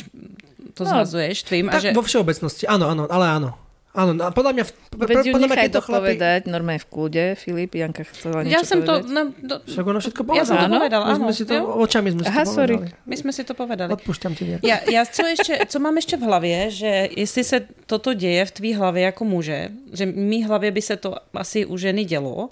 [0.74, 1.68] to no, zhazuješ tvým.
[1.68, 1.88] Tak a že...
[1.92, 3.50] vo všeobecnosti, áno, áno, ale áno.
[3.96, 4.64] Áno, no, podľa mňa...
[4.92, 6.00] Veď ju podľa nechaj to chlapi...
[6.04, 9.08] povedať, normálne v kľude, Filip, Janka chcela niečo Ja som povedať.
[9.08, 9.08] to...
[9.08, 9.54] No, do...
[9.64, 10.44] Však ono všetko povedala.
[10.44, 11.12] Ja som to povedala, áno.
[11.16, 12.76] My sme si to, očami sme Aha, si to sorry.
[12.76, 13.08] povedali.
[13.08, 13.90] My sme si to povedali.
[13.96, 14.60] Odpúšťam ti nejak.
[14.60, 18.50] Ja, ja co, ešte, co mám ešte v hlavě, že jestli se toto děje v
[18.50, 22.48] tvý hlavě jako muže, že v mý hlavě by se to asi u ženy dělo,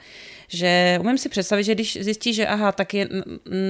[0.48, 3.08] že umím si představit, že když zjistíš, že aha, tak je,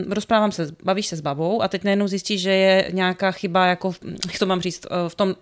[0.09, 3.95] rozprávám se, bavíš se s babou a teď najednou zjistíš, že je nějaká chyba, jako,
[4.27, 5.35] jak to mám říct, eh, v tom,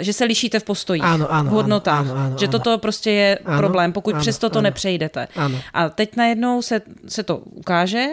[0.00, 3.38] že se lišíte v postojích, ano, ano, v hodnotách, ano, ano, že toto prostě je
[3.44, 5.28] ano, problém, pokud ano, přesto to ano, nepřejdete.
[5.36, 5.60] Ano.
[5.74, 8.06] A teď najednou se, se to ukáže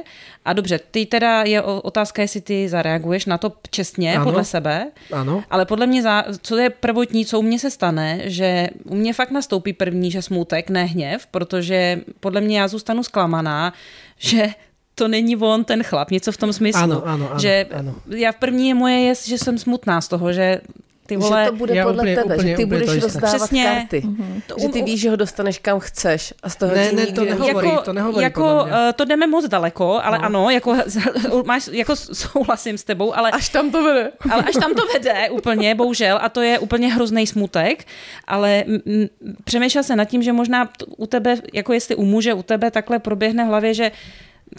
[0.46, 4.92] a dobře, ty teda je otázka, jestli ty zareaguješ na to čestně ano, podle sebe,
[5.14, 5.44] ano.
[5.50, 6.04] ale podle mě,
[6.42, 10.22] co je prvotní, co u mě se stane, že u mě fakt nastoupí první, že
[10.22, 13.74] smutek, ne hněv, protože podle mě já zůstanu zklamaná,
[14.18, 14.48] že
[14.96, 16.82] to není on, ten chlap, něco v tom smyslu.
[16.82, 17.96] Ano, ano, ano, že ano.
[18.08, 20.62] já v první moje je, že jsem smutná z toho, že
[21.06, 23.64] ty vole, že to bude podle úplně, tebe, úplně, že ty budeš rozdávat Přesně.
[23.64, 24.02] karty.
[24.08, 24.42] Mm-hmm.
[24.48, 27.26] To, že ty víš, že ho dostaneš kam chceš a z toho ne, ne, to
[27.26, 30.26] nehovorí, jako, to nehovorí jako, uh, to jdeme moc daleko, ale no.
[30.26, 30.76] ano, jako,
[31.46, 33.32] máš, jako souhlasím s tebou, ale...
[33.32, 34.12] Až tam to vede.
[34.32, 37.86] Ale až tam to vede úplně, bohužel, a to je úplně hrozný smutek,
[38.28, 39.08] ale m,
[39.44, 43.00] přemýšlel se nad tím, že možná u tebe, jako jestli u muže u tebe takhle
[43.00, 43.92] proběhne v hlavě, že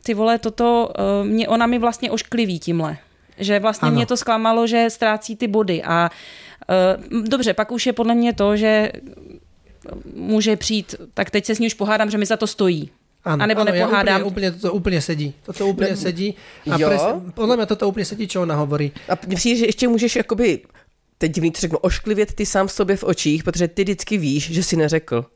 [0.03, 2.97] ty vole, toto, uh, mě, ona mi vlastně oškliví tímhle.
[3.39, 3.97] Že vlastně ano.
[3.97, 6.11] mě to zklamalo, že ztrácí ty body a
[7.13, 8.93] uh, dobře, pak už je podle mě to, že
[10.15, 12.91] může přijít, tak teď se s ní už pohádám, že mi za to stojí.
[13.25, 14.21] Ano, a nebo ano, nepohádám.
[14.23, 15.35] Ja úplne, toto úplne sedí.
[15.43, 16.39] Toto úplne sedí.
[16.71, 17.03] A pres,
[17.35, 18.95] podľa mňa toto úplne sedí, čo ona hovorí.
[19.11, 20.63] A přijde, že ještě můžeš jakoby,
[21.19, 24.63] teď divný to řeknu, ošklivět ty sám sobě v očích, protože ty vždycky víš, že
[24.63, 25.27] si neřekl.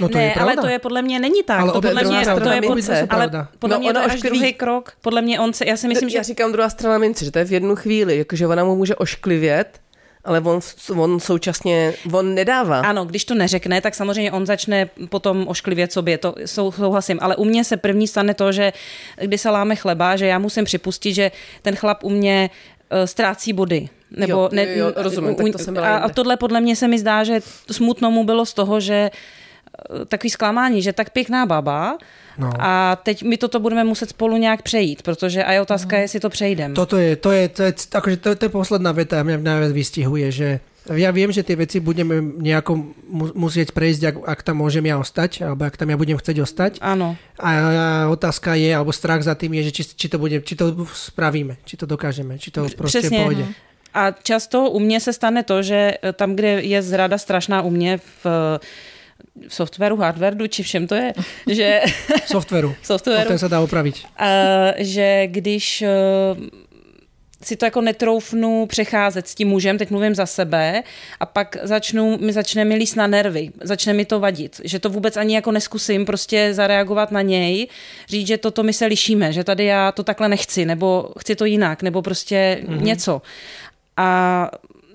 [0.00, 0.52] No to ne, je pravda.
[0.52, 1.60] ale to je podle mě není tak.
[1.60, 4.52] Ale to podle mě to je poce, ale podle no, mě to je až druhý
[4.52, 4.92] krok.
[5.00, 6.16] Podle mě on se, já si myslím, že...
[6.16, 8.96] Já říkám druhá strana mince, že to je v jednu chvíli, jakože ona mu může
[8.96, 9.80] ošklivět,
[10.26, 10.60] ale on,
[10.96, 12.80] on současně, on nedává.
[12.80, 17.18] Ano, když to neřekne, tak samozřejmě on začne potom ošklivět sobě, to souhlasím.
[17.22, 18.72] Ale u mě se první stane to, že
[19.20, 21.30] když se láme chleba, že já musím připustit, že
[21.62, 22.50] ten chlap u mě
[22.92, 23.88] uh, ztrácí body.
[24.10, 26.88] Nebo jo, ne, jo, rozumím, u, tak to jsem a, a tohle podle mě se
[26.88, 29.10] mi zdá, že smutno mu bylo z toho, že
[30.08, 31.98] takový zklamání, že tak pěkná baba
[32.38, 32.50] no.
[32.58, 36.02] a teď my toto budeme muset spolu nějak přejít, protože a je otázka, no.
[36.02, 36.74] jestli to přejdeme.
[36.74, 40.32] Toto je, to je, to je, akože to, to je posledná veta, mňa najviac vystihuje,
[40.32, 40.48] že
[40.94, 42.94] ja viem, že tie veci budeme nejako
[43.34, 46.72] musieť prejsť, ak, ak tam môžem ja ostať, alebo ak tam ja budem chcieť ostať.
[46.78, 47.18] Áno.
[47.42, 50.54] A, a otázka je, alebo strach za tým je, že či, či, to, bude, či
[50.54, 53.18] to spravíme, či to dokážeme, či to proste Přesně.
[53.18, 53.46] pôjde.
[53.96, 57.98] A často u mě se stane to, že tam, kde je zrada strašná u mě
[57.98, 58.26] v
[59.48, 61.12] softwaru, hardwareu, či všem to je,
[61.50, 61.80] že...
[62.26, 62.74] softwaru.
[62.82, 63.28] softwaru.
[63.28, 63.94] ten se dá opravit.
[64.20, 64.26] Uh,
[64.78, 65.84] že když
[66.36, 66.44] uh,
[67.42, 70.82] si to jako netroufnu přecházet s tím mužem, teď mluvím za sebe,
[71.20, 74.90] a pak začnu, mi začne mi líst na nervy, začne mi to vadit, že to
[74.90, 77.68] vůbec ani jako neskusím prostě zareagovat na něj,
[78.08, 81.44] říct, že toto my se lišíme, že tady já to takhle nechci, nebo chci to
[81.44, 82.82] jinak, nebo prostě mm-hmm.
[82.82, 83.22] něco.
[83.96, 84.50] A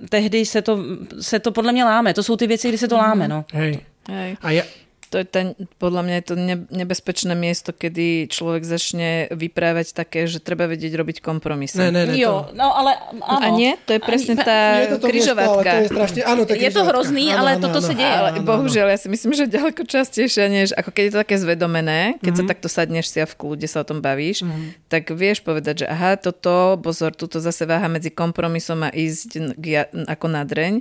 [0.09, 0.79] tehdy se to,
[1.19, 2.13] se to podle mě láme.
[2.13, 3.27] To jsou ty věci, kdy se to láme.
[3.27, 3.45] No.
[3.53, 3.79] Hej.
[4.09, 4.37] Hej.
[4.41, 4.63] A ja,
[5.11, 6.35] to je ten, podľa mňa je to
[6.71, 11.83] nebezpečné miesto, kedy človek začne vyprávať také, že treba vedieť robiť kompromisy.
[11.83, 12.55] Ne, ne, ne, jo, to...
[12.55, 13.43] no ale áno.
[13.43, 13.75] A nie?
[13.91, 15.67] To je presne tá križovatka.
[15.67, 17.93] To je strašne, áno, to je, je to hrozný, áno, ale áno, toto áno, sa
[17.93, 18.07] deje.
[18.07, 21.35] Ale áno, bohužiaľ, ja si myslím, že ďaleko častejšie, než ako keď je to také
[21.43, 22.39] zvedomené, keď mm-hmm.
[22.39, 22.51] sa mhm.
[22.55, 24.87] takto sadneš si a v kľude sa o tom bavíš, mm-hmm.
[24.87, 29.59] tak vieš povedať, že aha, toto, pozor, tuto zase váha medzi kompromisom a ísť
[30.07, 30.79] ako na dreň,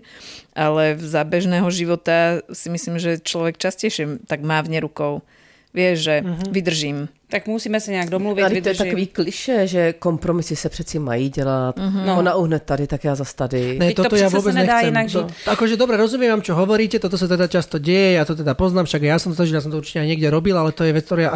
[0.61, 5.25] ale v zábežného života si myslím, že človek častejšie tak mávne rukou.
[5.71, 6.51] Vieš, že mm-hmm.
[6.51, 6.99] vydržím.
[7.31, 11.31] Tak musíme se nějak domluvit, Ale to je takový kliše, že kompromisy se přeci mají
[11.31, 11.79] dělat.
[11.79, 12.07] Mm-hmm.
[12.07, 12.19] No.
[12.19, 13.79] Ona uhne tady, tak já zas tady.
[13.79, 14.91] Ne, toto to ja vôbec nechcem.
[14.91, 18.35] Inak to, akože dobre, rozumiem vám, čo hovoríte, toto sa teda často deje, ja to
[18.35, 20.75] teda poznám, však ja som to, že ja som to určite aj niekde robil, ale
[20.75, 21.31] to je vec, ktorú ja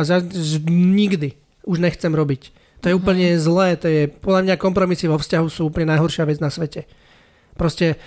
[0.67, 2.51] nikdy už nechcem robiť.
[2.83, 2.99] To je mm-hmm.
[2.99, 6.91] úplne zlé, to je, podľa mňa kompromisy vo vzťahu sú úplne najhoršia vec na svete.
[7.55, 8.03] Proste,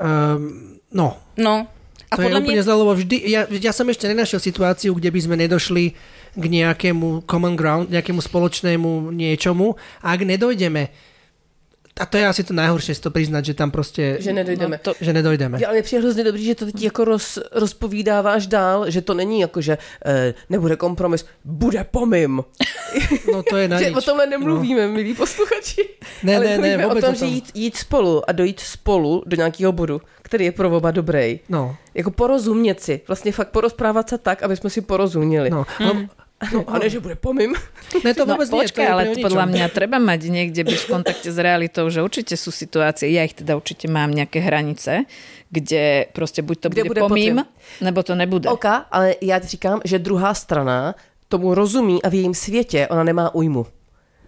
[0.00, 1.20] um, no.
[1.36, 1.68] No,
[2.10, 2.66] a to je úplne mňa...
[2.66, 5.94] zle, lebo vždy, ja, ja som ešte nenašiel situáciu, kde by sme nedošli
[6.34, 9.78] k nejakému common ground, nejakému spoločnému niečomu.
[10.02, 10.90] A ak nedojdeme
[12.00, 14.16] a to je asi to najhoršie si to priznať, že tam prostě...
[14.20, 14.76] Že nedojdeme.
[14.76, 15.58] No, to, že nedojdeme.
[15.66, 19.40] Ale je přijde hrozně dobrý, že to teď jako roz, rozpovídáváš dál, že to není
[19.40, 22.44] jako, že e, nebude kompromis, bude pomim.
[23.32, 24.92] No to je na že o tomhle nemluvíme, no.
[24.92, 25.88] milí posluchači.
[26.22, 29.72] Ne, ale ne, ne, o tom, že jít, jít spolu a dojít spolu do nějakého
[29.72, 31.40] bodu, který je pro oba dobrý.
[31.48, 31.76] No.
[31.94, 35.50] Jako porozumět si, vlastně fakt porozprávat se tak, aby jsme si porozuměli.
[35.50, 35.66] No.
[35.78, 35.88] Hmm.
[35.88, 36.08] No,
[36.40, 37.52] a ne, že bude pomím.
[38.04, 40.88] Ne, to vôbec no, počkaj, nie, to ale podľa mňa treba mať niekde byť v
[40.88, 45.04] kontakte s realitou, že určite sú situácie, ja ich teda určite mám nejaké hranice,
[45.50, 47.48] kde prostě buď to kde bude, bude pomím, potřeba.
[47.80, 48.48] nebo to nebude.
[48.48, 50.94] OK, ale já říkám, že druhá strana
[51.28, 53.66] tomu rozumí a v jejím světě ona nemá újmu.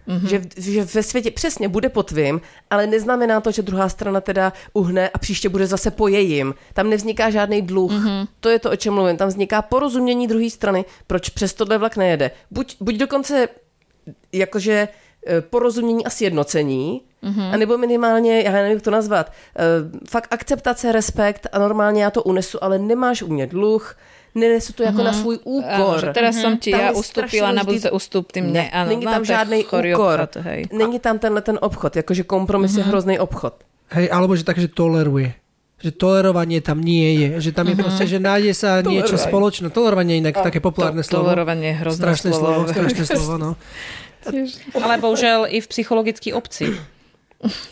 [0.07, 0.27] Mm-hmm.
[0.27, 4.53] Že, že ve světě přesně bude po tvým, ale neznamená to, že druhá strana teda
[4.73, 6.53] uhne a příště bude zase po jejím.
[6.73, 7.91] Tam nevzniká žádný dluh.
[7.91, 8.27] Mm-hmm.
[8.39, 9.17] To je to, o čem mluvím.
[9.17, 12.31] Tam vzniká porozumění druhé strany, proč přes tohle vlak nejede.
[12.51, 13.47] Buď, buď dokonce
[14.31, 14.87] jakože
[15.27, 17.53] e, porozumění a sjednocení, mm-hmm.
[17.53, 19.63] anebo minimálně, já nevím, jak to nazvat, e,
[20.09, 23.95] fakt akceptace, respekt a normálně já to unesu, ale nemáš u mě dluh,
[24.35, 25.03] nenesu to jako mm-hmm.
[25.03, 25.21] na mhm.
[25.21, 25.99] svůj úkor.
[26.03, 28.69] Áno, teraz som ti tam ja ustúpila, na budúce ustúp ty mne.
[28.73, 29.83] Áno, není tam žádný úkor.
[29.85, 30.61] Obchod, hej.
[30.73, 32.77] Není tam tenhle ten obchod, jakože kompromis mm-hmm.
[32.77, 32.91] je mhm.
[32.91, 33.53] hrozný obchod.
[33.93, 35.37] Hej, alebo že tak, že toleruje
[35.83, 37.27] že tolerovanie tam nie je.
[37.43, 37.83] Že tam je uh-huh.
[37.83, 39.03] proste, že nájde sa Tolerovanie.
[39.03, 39.67] niečo spoločné.
[39.67, 41.27] Tolerovanie je inak také populárne to, slovo.
[41.27, 42.63] Tolerovanie je hrozné strašné slovo.
[42.63, 43.51] slovo strašné slovo, no.
[44.71, 46.71] Ale bohužel i v psychologický obci.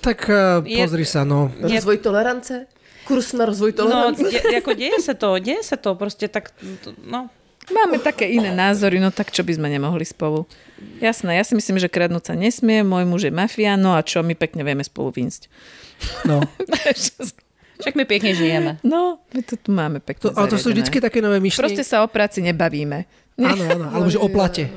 [0.04, 1.48] Tak uh, pozri sa, no.
[1.64, 2.68] Rozvoj tolerance?
[3.08, 4.22] Kurs na rozvoj tolerance?
[4.22, 6.54] No, de, ako deje sa to, deje sa to, proste tak,
[7.02, 7.28] no.
[7.70, 10.50] Máme také iné názory, no tak čo by sme nemohli spolu.
[10.98, 14.26] Jasné, ja si myslím, že kradnúť sa nesmie, môj muž je mafia, no a čo,
[14.26, 15.46] my pekne vieme spolu výjsť.
[16.26, 16.42] No.
[17.82, 18.72] Však my pekne žijeme.
[18.86, 21.74] No, my to tu máme pekne to, Ale to sú vždy také nové myšlienky.
[21.74, 23.10] Proste sa o práci nebavíme.
[23.42, 24.70] Áno, áno, alebo že o plate.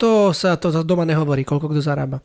[0.00, 2.24] To sa to doma nehovorí, koľko kto zarába.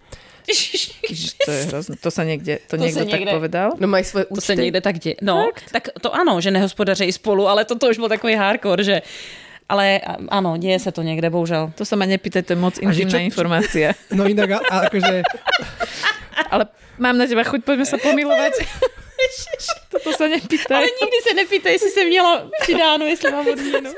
[1.45, 1.93] To je hrozné.
[1.99, 3.67] To sa niekde, to, to niekto niekde, tak povedal?
[3.79, 4.37] No mají svoje účty.
[4.37, 5.11] To sa niekde tak de...
[5.23, 5.71] No, Fakt?
[5.71, 8.97] tak to áno, že nehospodařej spolu, ale toto už bol takový hardcore, že
[9.71, 11.71] ale áno, deje sa to niekde, bohužiaľ.
[11.79, 13.95] To sa ma nepýtaj, to je moc intimná informácia.
[14.17, 15.23] No inak, a, a akože...
[16.51, 16.63] ale
[16.99, 18.59] mám na teba chuť, poďme sa pomilovať.
[19.95, 20.75] Toto sa nepýtaj.
[20.75, 23.91] Ale nikdy sa nepýtaj, jestli sa měla přidáno, jestli mám odměnu.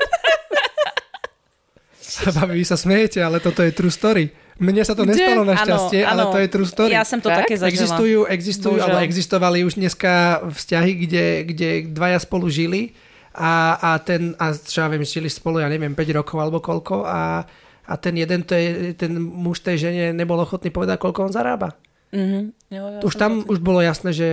[2.14, 4.30] Babi, vy sa smejete, ale toto je true story.
[4.62, 6.94] Mne sa to nestalo našťastie, ale to je true story.
[6.94, 7.42] Ja som to tak?
[7.42, 7.74] také zažila.
[7.74, 12.94] Existujú, existujú alebo existovali už dneska vzťahy, kde, kde dvaja spolu žili
[13.34, 17.02] a, a ten, a čo ja viem, žili spolu, ja neviem, 5 rokov alebo koľko
[17.02, 17.42] a,
[17.82, 21.74] a ten jeden, to je, ten muž tej žene nebol ochotný povedať, koľko on zarába.
[22.14, 22.42] Mm-hmm.
[22.70, 23.50] Jo, jo, už tam to...
[23.50, 24.28] už bolo jasné, že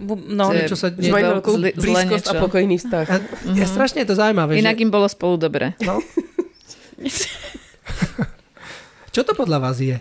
[0.00, 3.04] No, čo sa že majú veľkú blízkosť a pokojný vzťah.
[3.04, 3.52] A, mm-hmm.
[3.52, 4.56] Je strašne to zaujímavé.
[4.56, 4.88] Inak že...
[4.88, 5.76] im bolo spolu dobre.
[5.84, 6.00] No.
[9.10, 9.98] Čo to podľa vás je?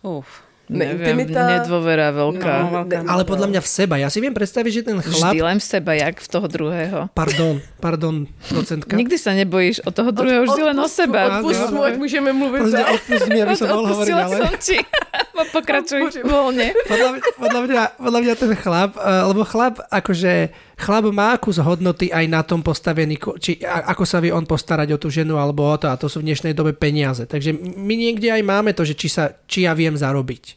[0.00, 0.50] Uf.
[0.70, 2.54] Neviem, nedôvera veľká.
[2.62, 2.96] No, veľká.
[3.10, 3.98] Ale podľa mňa v seba.
[3.98, 5.34] Ja si viem predstaviť, že ten chlap...
[5.34, 6.98] Vždy len v seba, jak v toho druhého.
[7.10, 8.94] Pardon, pardon, docentka.
[8.94, 11.42] Nikdy sa nebojíš o toho druhého, vždy len o seba.
[11.42, 12.60] Odpust mu, ak môžeme mluviť.
[12.62, 14.40] Proste odpust mi, aby som mohol hovoriť ďalej.
[14.46, 14.78] som ti.
[15.58, 16.70] Pokračuj voľne.
[16.86, 22.08] Podľa, podľa, mňa, podľa mňa ten chlap, eh, lebo chlap akože chlap má kus hodnoty
[22.08, 25.76] aj na tom postavený, či ako sa vie on postarať o tú ženu alebo o
[25.76, 27.28] to a to sú v dnešnej dobe peniaze.
[27.28, 30.56] Takže my niekde aj máme to, že či, sa, či ja viem zarobiť.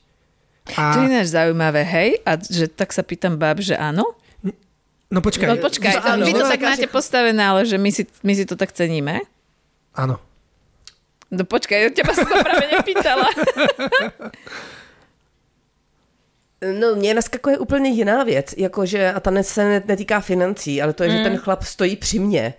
[0.79, 0.95] A...
[0.95, 2.09] To je ináč zaujímavé, hej?
[2.23, 4.15] A že tak sa pýtam báb, že áno?
[5.13, 5.45] No počkaj.
[5.45, 8.33] No počkaj, no, áno, vy to no, tak máte postavené, ale že my si, my
[8.33, 9.21] si to tak ceníme?
[9.93, 10.17] Áno.
[11.29, 13.29] No počkaj, teba som to práve nepýtala.
[16.79, 21.09] No, mě naskakuje úplně jiná věc, jakože, a ta se netýká financí, ale to je,
[21.09, 21.17] mm.
[21.17, 22.53] že ten chlap stojí při mně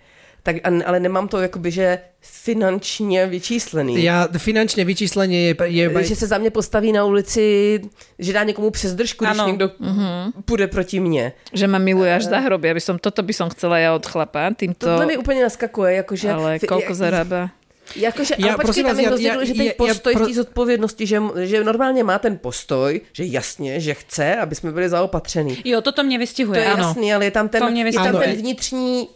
[0.45, 4.03] tak, ale nemám to jakoby, že finančně vyčíslený.
[4.03, 5.55] Já finančně vyčíslenie je...
[5.65, 6.03] je...
[6.03, 7.81] Že se za mě postaví na ulici,
[8.19, 9.33] že dá někomu přes držku, ano.
[9.33, 10.31] když někdo mm-hmm.
[10.45, 11.33] půjde proti mně.
[11.53, 14.53] Že ma miluje až za hroby, aby som, toto by som chcela ja od chlapa.
[14.53, 14.85] Týmto...
[14.85, 16.29] Tohle mi úplně naskakuje, jakože...
[16.31, 17.49] Ale koľko zarába?
[17.95, 20.25] Jakože, ja, ale počkej, tam je hrozně důležitý postoj ja, pro...
[20.25, 24.71] v té zodpovědnosti, že, že normálně má ten postoj, že jasně, že chce, aby jsme
[24.71, 25.57] byli zaopatření.
[25.65, 26.83] Jo, toto mě vystihuje, To je ano.
[26.83, 29.07] jasný, ale je tam ten, je tam ten vnitřní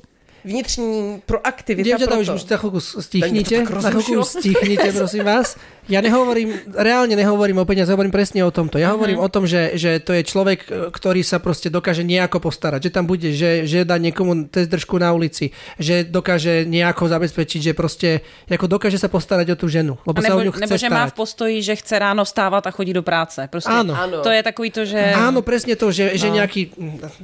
[0.45, 1.97] vnitřní proaktivita.
[1.97, 5.59] Dievčatá, už, už za chvíľku stichnite, za chvíľku stichnite, prosím vás.
[5.89, 8.77] Ja nehovorím, reálne nehovorím o peniaze, hovorím presne o tomto.
[8.77, 9.01] Ja uh-huh.
[9.01, 12.91] hovorím o tom, že, že to je človek, ktorý sa proste dokáže nejako postarať, že
[12.93, 15.49] tam bude, že, že dá niekomu test držku na ulici,
[15.81, 20.29] že dokáže nejako zabezpečiť, že proste ako dokáže sa postarať o tú ženu, lebo nebo,
[20.29, 22.93] sa o ňu chce Nebo že má v postoji, že chce ráno stávať a chodí
[22.93, 23.41] do práce.
[23.49, 24.21] Proste Áno.
[24.21, 25.01] To je takový to, že...
[25.17, 26.21] Áno, presne to, že, no.
[26.21, 26.61] že nejaký,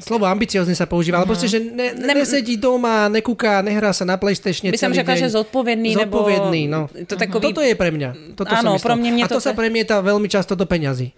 [0.01, 4.15] slovo ambiciozne sa používa, ale proste, že ne, ne, nesedí doma, nekúka, nehrá sa na
[4.19, 6.89] PlayStation By som řekla, že zodpovedný, zodpovedný nebo...
[6.91, 7.05] no.
[7.05, 7.43] To takový...
[7.51, 8.35] Toto je pre mňa.
[8.37, 9.35] Toto Áno, pro mňa mne to...
[9.35, 11.13] A to sa premieta veľmi často do peňazí.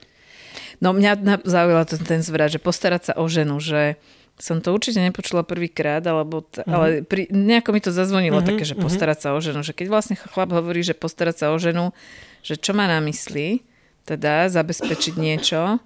[0.77, 3.97] No mňa zaujala ten, ten zvrat, že postarať sa o ženu, že
[4.37, 6.69] som to určite nepočula prvýkrát, alebo t- uh-huh.
[6.69, 8.85] ale pri, nejako mi to zazvonilo uh-huh, také, že uh-huh.
[8.85, 9.65] postarať sa o ženu.
[9.65, 11.89] Že keď vlastne chlap hovorí, že postarať sa o ženu,
[12.45, 13.65] že čo má na mysli,
[14.05, 15.81] teda zabezpečiť niečo,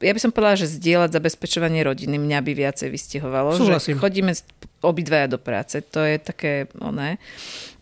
[0.00, 3.56] ja by som povedala, že zdieľať zabezpečovanie rodiny mňa by viacej vystihovalo.
[3.56, 3.96] Súhlasím.
[3.96, 4.32] Že chodíme
[4.84, 7.16] obidvaja do práce, to je také oné.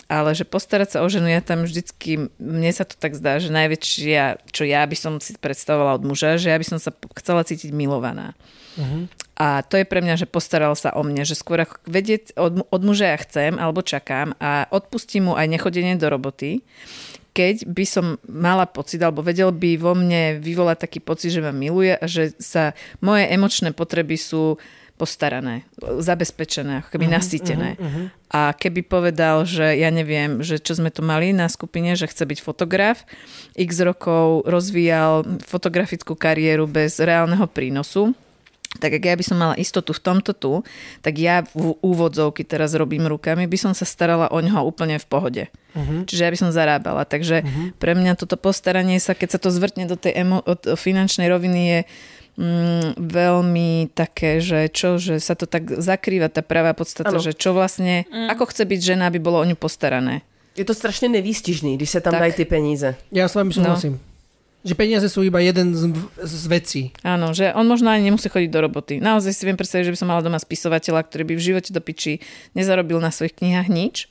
[0.05, 3.49] Ale že postarať sa o ženu, ja tam vždycky, mne sa to tak zdá, že
[3.51, 7.41] najväčšia, čo ja by som si predstavovala od muža, že ja by som sa chcela
[7.41, 8.37] cítiť milovaná.
[8.77, 9.09] Uh-huh.
[9.35, 12.69] A to je pre mňa, že postaral sa o mne, že skôr ako vedieť od,
[12.69, 16.63] od muža ja chcem alebo čakám a odpustím mu aj nechodenie do roboty,
[17.35, 21.51] keď by som mala pocit, alebo vedel by vo mne vyvolať taký pocit, že ma
[21.51, 24.57] miluje a že sa moje emočné potreby sú
[24.95, 27.71] postarané, zabezpečené, ako keby uh-huh, nasýtené.
[27.75, 28.07] Uh-huh, uh-huh.
[28.31, 32.23] A keby povedal, že ja neviem, že čo sme tu mali na skupine, že chce
[32.23, 33.03] byť fotograf,
[33.59, 38.15] x rokov rozvíjal fotografickú kariéru bez reálneho prínosu,
[38.79, 40.53] tak ak ja by som mala istotu v tomto tu,
[41.01, 45.07] tak ja v úvodzovky teraz robím rukami, by som sa starala o ňoho úplne v
[45.07, 45.45] pohode.
[45.75, 46.07] Uh-huh.
[46.07, 47.03] Čiže ja by som zarábala.
[47.07, 47.75] Takže uh-huh.
[47.79, 51.61] pre mňa toto postaranie sa, keď sa to zvrtne do tej emo- od finančnej roviny,
[51.63, 51.81] je
[52.39, 57.23] mm, veľmi také, že čo, že sa to tak zakrýva tá pravá podstata, ano.
[57.23, 58.31] že čo vlastne, mm.
[58.35, 60.27] ako chce byť žena, aby bolo o ňu postarané.
[60.55, 62.31] Je to strašne nevýstižný, když sa tam tak.
[62.31, 62.95] dají ty peníze.
[63.11, 63.99] Ja s vami súhlasím.
[63.99, 64.14] No.
[64.65, 65.93] Že peniaze sú iba jeden z,
[66.25, 66.83] z vecí.
[67.05, 68.97] Áno, že on možno ani nemusí chodiť do roboty.
[68.97, 71.85] Naozaj si viem predstaviť, že by som mala doma spisovateľa, ktorý by v živote do
[71.85, 72.25] piči
[72.57, 74.09] nezarobil na svojich knihách nič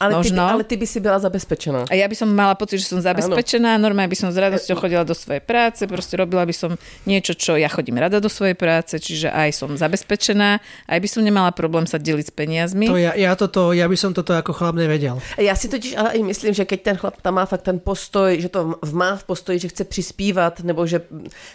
[0.00, 0.40] ale, Možno.
[0.40, 1.84] Ty by, ale ty by si byla zabezpečená.
[1.90, 3.84] A ja by som mala pocit, že som zabezpečená, ano.
[3.84, 7.60] normálne by som s radosťou chodila do svojej práce, proste robila by som niečo, čo
[7.60, 10.56] ja chodím rada do svojej práce, čiže aj som zabezpečená,
[10.88, 12.88] aj by som nemala problém sa deliť s peniazmi.
[12.88, 15.20] To ja, ja, toto, ja by som toto ako chlap nevedel.
[15.36, 18.40] Ja si totiž ale i myslím, že keď ten chlap tam má fakt ten postoj,
[18.40, 21.04] že to má v postoji, že chce přispívat, nebo že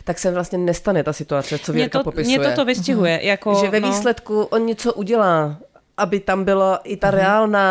[0.05, 2.37] tak se vlastně nestane ta situace, co Věrka to, popisuje.
[2.37, 3.17] Mě toto vystihuje.
[3.17, 3.25] Uh-huh.
[3.25, 3.87] Jako, že ve no.
[3.89, 5.57] výsledku on něco udělá
[5.97, 7.17] aby tam byla i ta mhm.
[7.17, 7.65] reálna,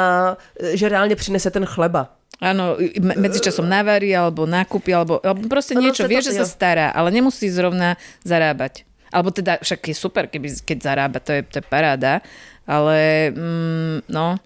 [0.75, 2.09] že reálne přinese ten chleba.
[2.43, 6.05] Áno, medzičasom navarí, alebo nákupy, alebo, alebo proste niečo.
[6.11, 7.95] Vie, že sa stará, ale nemusí zrovna
[8.27, 8.83] zarábať.
[9.15, 12.19] Alebo teda, však je super, keby, keď zarába, to je, to je paráda,
[12.67, 14.37] ale mm, no.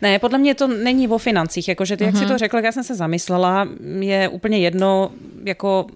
[0.00, 2.06] Ne, podle mě to není o financích, jakože ty, uh-huh.
[2.06, 2.32] jak si mhm.
[2.32, 3.68] to řekl, já jsem se zamyslela,
[4.00, 5.10] je úplně jedno,
[5.44, 5.86] jako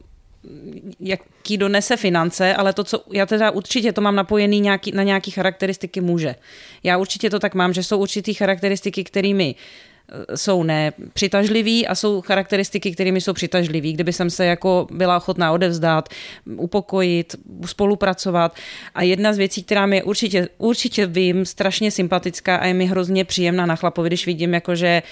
[1.01, 5.31] jaký donese finance, ale to, co já teda určitě to mám napojený nějaký, na nějaký
[5.31, 6.35] charakteristiky muže.
[6.83, 9.88] Já určitě to tak mám, že jsou určitý charakteristiky, kterými eh,
[10.35, 13.93] jsou nepřitažliví a jsou charakteristiky, kterými jsou přitažliví.
[13.93, 16.09] Kdyby jsem se jako byla ochotná odevzdát,
[16.57, 17.37] upokojit,
[17.67, 18.55] spolupracovat.
[18.95, 23.25] A jedna z věcí, která mi určitě, určitě vím, strašně sympatická a je mi hrozně
[23.25, 25.03] příjemná na chlapovi, když vidím, jako že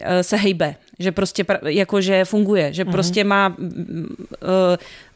[0.00, 2.92] eh, se hejbe, že prostě jakože funguje, že uh-huh.
[2.92, 3.66] prostě má uh,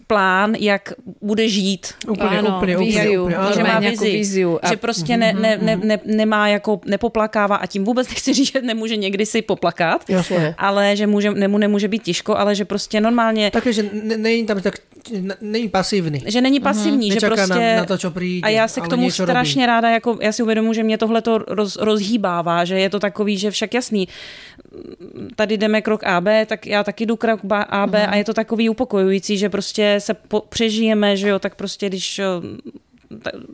[0.07, 0.93] plán, jak
[1.23, 1.95] bude žít.
[2.09, 4.69] Úplně, ano, úplně, viziu, úplně, úplně, že má vizi, viziu a...
[4.69, 8.63] že prostě ne, ne, ne, ne, nemá jako, nepoplakává a tím vůbec nechci říct, že
[8.63, 10.55] nemůže někdy si poplakat, Jasně.
[10.59, 13.51] ale že může, nemu nemůže být těžko, ale že prostě normálně...
[13.51, 14.75] Takže že není tam tak
[15.41, 16.23] není pasivní.
[16.27, 17.21] Že není pasivní, uh-huh.
[17.21, 17.55] že prostě...
[17.55, 19.67] Na, na to, čo príde, a já se k tomu strašně robí.
[19.67, 23.39] ráda, jako já si uvědomuji, že mě tohle to roz, rozhýbává, že je to takový,
[23.39, 24.09] že však jasný,
[25.37, 28.09] tady jdeme krok AB, tak já taky jdu krok AB uh-huh.
[28.11, 32.21] a je to takový upokojující, že prostě se po, přežijeme, že jo, tak prostě když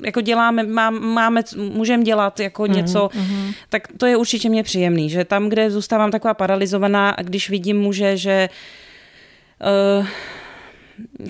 [0.05, 3.55] jako děláme, má, máme, můžeme dělat jako uh-huh, něco, uh-huh.
[3.69, 7.81] tak to je určitě mě příjemný, že tam, kde zůstávám taková paralizovaná a když vidím
[7.81, 8.49] muže, že
[10.01, 10.07] uh,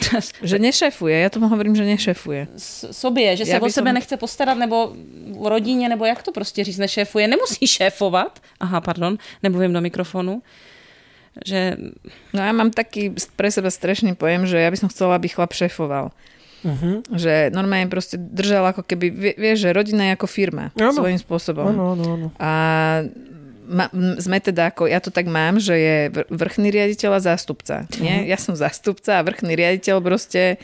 [0.42, 2.48] že nešefuje, ja tomu hovorím, že nešefuje.
[2.90, 3.94] Sobě, že se ja o sebe som...
[3.94, 4.92] nechce postarat, nebo
[5.38, 7.28] o rodině, nebo jak to prostě říct, nešéfuje.
[7.28, 8.40] Nemusí šéfovat.
[8.60, 10.42] Aha, pardon, nebudem do mikrofonu.
[11.40, 11.92] Že...
[12.36, 15.56] No ja mám taký pre seba strašný pojem, že ja by som chcela, aby chlap
[15.56, 16.12] šéfoval.
[16.62, 17.02] Uh-huh.
[17.10, 20.94] Že normálne proste držal ako keby, vieš, že rodina je ako firma ano.
[20.94, 21.74] svojím spôsobom.
[21.74, 22.28] Ano, ano, ano.
[22.38, 22.50] A
[23.66, 25.96] ma, sme teda ako, ja to tak mám, že je
[26.30, 27.88] vrchný riaditeľ a zástupca.
[27.98, 28.22] Nie?
[28.22, 28.26] Mhm.
[28.30, 30.62] Ja som zástupca a vrchný riaditeľ proste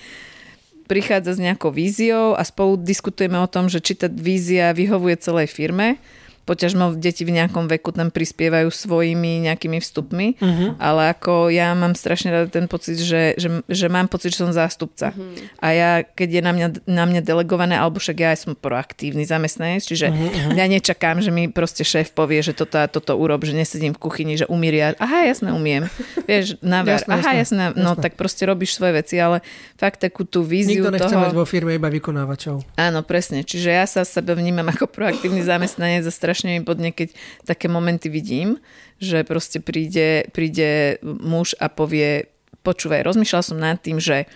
[0.89, 5.53] prichádza s nejakou víziou a spolu diskutujeme o tom, že či tá vízia vyhovuje celej
[5.53, 6.01] firme
[6.49, 10.81] poťažmo deti v nejakom veku tam prispievajú svojimi nejakými vstupmi, uh-huh.
[10.81, 14.57] ale ako ja mám strašne rád ten pocit, že, že, že mám pocit, že som
[14.57, 15.13] zástupca.
[15.13, 15.37] Uh-huh.
[15.61, 19.85] A ja, keď je na mňa, na mňa delegované, alebo však ja som proaktívny zamestnanec,
[19.85, 20.57] čiže uh-huh.
[20.57, 24.01] ja nečakám, že mi proste šéf povie, že toto a toto urob, že nesedím v
[24.01, 24.97] kuchyni, že umíria.
[24.97, 25.93] Aha, jasne, umiem.
[26.25, 27.03] Vieš, navar.
[27.03, 29.43] Jasné, Aha, jasné, jasné, no tak proste robíš svoje veci, ale
[29.75, 31.25] fakt takú tú víziu Nikto nechce toho...
[31.27, 32.63] mať vo firme iba vykonávačov.
[32.79, 33.43] Áno, presne.
[33.43, 37.67] Čiže ja sa sebe vnímam ako proaktívny zamestnanec a strašne strašne mi bodne, keď také
[37.67, 38.63] momenty vidím,
[39.03, 42.31] že proste príde, príde muž a povie,
[42.63, 44.31] počúvaj, rozmýšľal som nad tým, že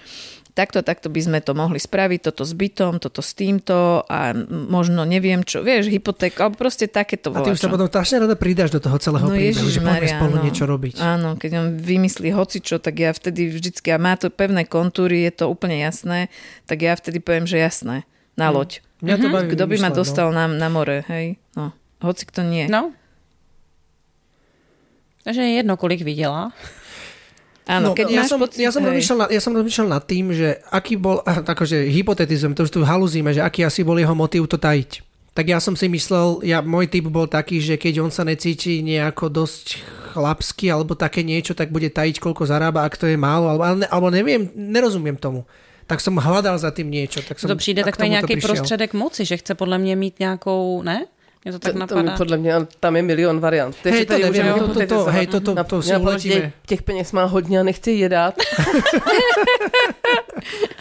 [0.58, 5.06] takto, takto by sme to mohli spraviť, toto s bytom, toto s týmto a možno
[5.06, 8.74] neviem čo, vieš, hypotéka, alebo proste takéto A ty už sa potom strašne rada pridáš
[8.74, 10.94] do toho celého no, príbehu, že poďme spolu áno, niečo robiť.
[10.98, 15.32] Áno, keď on vymyslí hocičo, tak ja vtedy vždycky, a má to pevné kontúry, je
[15.38, 16.26] to úplne jasné,
[16.66, 18.02] tak ja vtedy poviem, že jasné,
[18.34, 18.54] na hm.
[18.58, 18.70] loď.
[19.02, 20.38] Mňa to baví Kto by ma dostal no.
[20.38, 21.34] na, na more, hej?
[21.58, 21.74] No.
[22.02, 22.66] Hoci kto nie.
[22.68, 22.92] No.
[25.24, 26.52] Takže je jedno, kolik viděla.
[27.62, 30.34] Áno, no, keď ja, som, pocit, ja, som rozmýšľal nad, ja som rozmýšľal nad tým,
[30.34, 31.22] že aký bol,
[31.54, 35.12] akože hypotetizujem, to už tu haluzíme, že aký asi bol jeho motív to tajiť.
[35.32, 38.84] tak ja som si myslel, ja, môj typ bol taký, že keď on sa necíti
[38.84, 39.80] nejako dosť
[40.12, 44.06] chlapsky alebo také niečo, tak bude tajiť, koľko zarába, ak to je málo, alebo, alebo
[44.12, 45.48] neviem, nerozumiem tomu.
[45.88, 47.24] Tak som hľadal za tým niečo.
[47.24, 51.06] Tak som, to přijde takový nějaký prostředek moci, že chce podle mě mít nějakou, ne?
[51.44, 52.16] Mě to tak to, napadá.
[52.16, 53.76] Podle mě tam je milion variant.
[53.84, 56.52] Hej, to nevím, to, to, to, hej, to, to, to si uletíme.
[56.66, 58.34] Těch peněz má hodně a nechci je dát.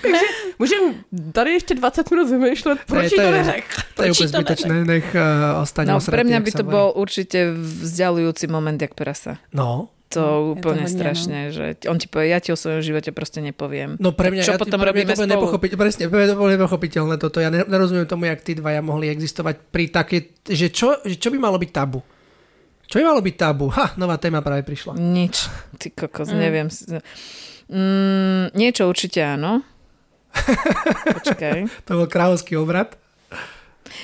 [0.01, 0.25] Takže
[0.59, 0.93] můžeme
[1.31, 3.63] tady ještě 20 minut vymýšlet, proč to, neřek.
[3.95, 8.47] To je úplně zbytečné, nech uh, ostane No, pre mňa by to bol určite vzdialujúci
[8.47, 9.37] moment, jak prasa.
[9.53, 11.53] No, to no, úplne to strašne, no.
[11.55, 13.95] že on ti povie, ja ti o svojom živote proste nepoviem.
[13.95, 15.31] No pre mňa, čo ja, potom pre robíme mňa to spolu?
[15.39, 17.39] Nepochopiť, presne, pre mňa to bolo nepochopiteľné toto.
[17.39, 21.39] Ja nerozumiem tomu, jak tí dvaja mohli existovať pri také, že čo, že čo by
[21.39, 22.03] malo byť tabu?
[22.91, 23.71] Čo by malo byť tabu?
[23.71, 24.99] Ha, nová téma práve prišla.
[24.99, 25.47] Nič.
[25.79, 26.35] Ty kokos, mm.
[26.35, 26.67] neviem.
[27.71, 29.63] Mm, niečo určite áno.
[31.23, 31.87] Počkaj.
[31.87, 32.99] to bol kráľovský obrad.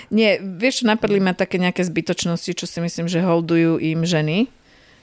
[0.07, 4.47] Nie, vieš, napadli ma také nejaké zbytočnosti, čo si myslím, že holdujú im ženy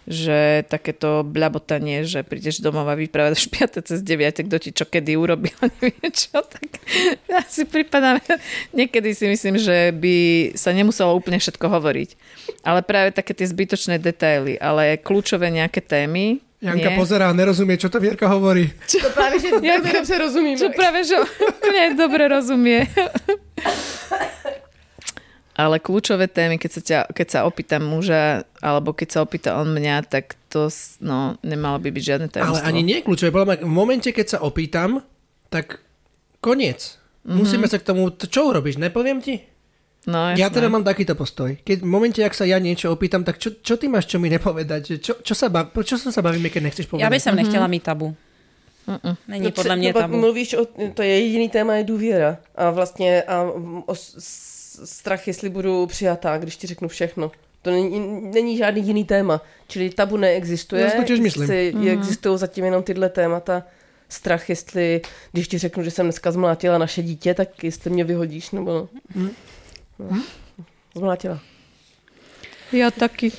[0.05, 3.45] že takéto bľabotanie, že prídeš domov a vyprávať až
[3.81, 3.89] 5.
[3.89, 4.47] cez 9.
[4.49, 6.69] kto ti čo kedy urobil, neviem čo, tak
[7.33, 8.21] ja si pripadám,
[8.77, 10.17] niekedy si myslím, že by
[10.57, 12.11] sa nemuselo úplne všetko hovoriť.
[12.65, 16.97] Ale práve také tie zbytočné detaily, ale kľúčové nejaké témy, Janka nie.
[16.97, 18.73] pozerá a nerozumie, čo to Vierka hovorí.
[18.89, 20.57] Čo, to práve, že Janka, sa rozumíme.
[20.57, 22.89] Čo práve, že úplne dobre rozumie.
[25.55, 29.71] Ale kľúčové témy, keď sa, ťa, keď sa opýta muža, alebo keď sa opýta on
[29.71, 30.67] mňa, tak to
[30.99, 32.59] no, nemalo by byť žiadne tajomstvo.
[32.59, 33.31] Ale ani nie kľúčové.
[33.63, 35.07] V momente, keď sa opýtam,
[35.55, 35.79] tak
[36.43, 36.99] koniec.
[37.23, 37.39] Mm-hmm.
[37.39, 38.11] Musíme sa k tomu...
[38.11, 38.83] Čo urobíš?
[38.83, 39.47] Nepoviem ti?
[40.05, 41.57] No, ja teda mám takýto postoj.
[41.65, 44.29] Keď v momente, ak sa ja niečo opýtam, tak čo, čo ty máš čo mi
[44.29, 45.01] nepovedať?
[45.01, 47.09] Čo, čo, sa, bav, čo sa bavíme, keď nechceš povedať?
[47.09, 48.13] Ja by som nechtěla mít tabu.
[48.85, 49.17] Mm-mm.
[49.29, 50.17] Není no, podle mě tabu.
[50.17, 52.37] Mluvíš o, to je jediný téma, je důvěra.
[52.55, 53.43] A vlastně a,
[53.87, 53.95] o,
[54.85, 57.31] strach, jestli budu přijatá, když ti řeknu všechno.
[57.63, 58.01] To není,
[58.35, 59.41] není žádný jiný téma.
[59.69, 60.83] Čili tabu neexistuje.
[60.83, 61.75] Já to myslím.
[61.75, 61.89] Mm.
[61.89, 63.63] Existují zatím jenom tyhle témata.
[64.09, 65.01] Strach, jestli,
[65.33, 68.89] když ti řeknu, že jsem dneska zmlátila naše dítě, tak jestli mě vyhodíš, nebo no.
[69.15, 69.31] Mm.
[69.99, 70.23] no.
[70.97, 71.41] Zmlátila.
[72.73, 73.33] Já taky.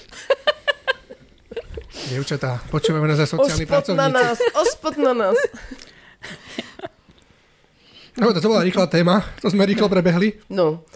[2.10, 3.98] Dievčatá, počúvame nás za sociálny pracovníci.
[3.98, 5.38] na nás, ospod na nás.
[8.16, 10.40] No, to bola rýchla téma, to sme rýchlo prebehli.
[10.48, 10.88] No,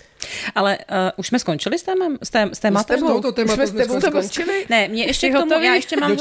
[0.56, 3.00] ale uh, už jsme skončili s, témem, s, tém, s tématem?
[3.00, 4.66] S touto tématou jsme s tebou skončili?
[4.70, 6.18] Ne, mě ještě k tomu, já ještě mám...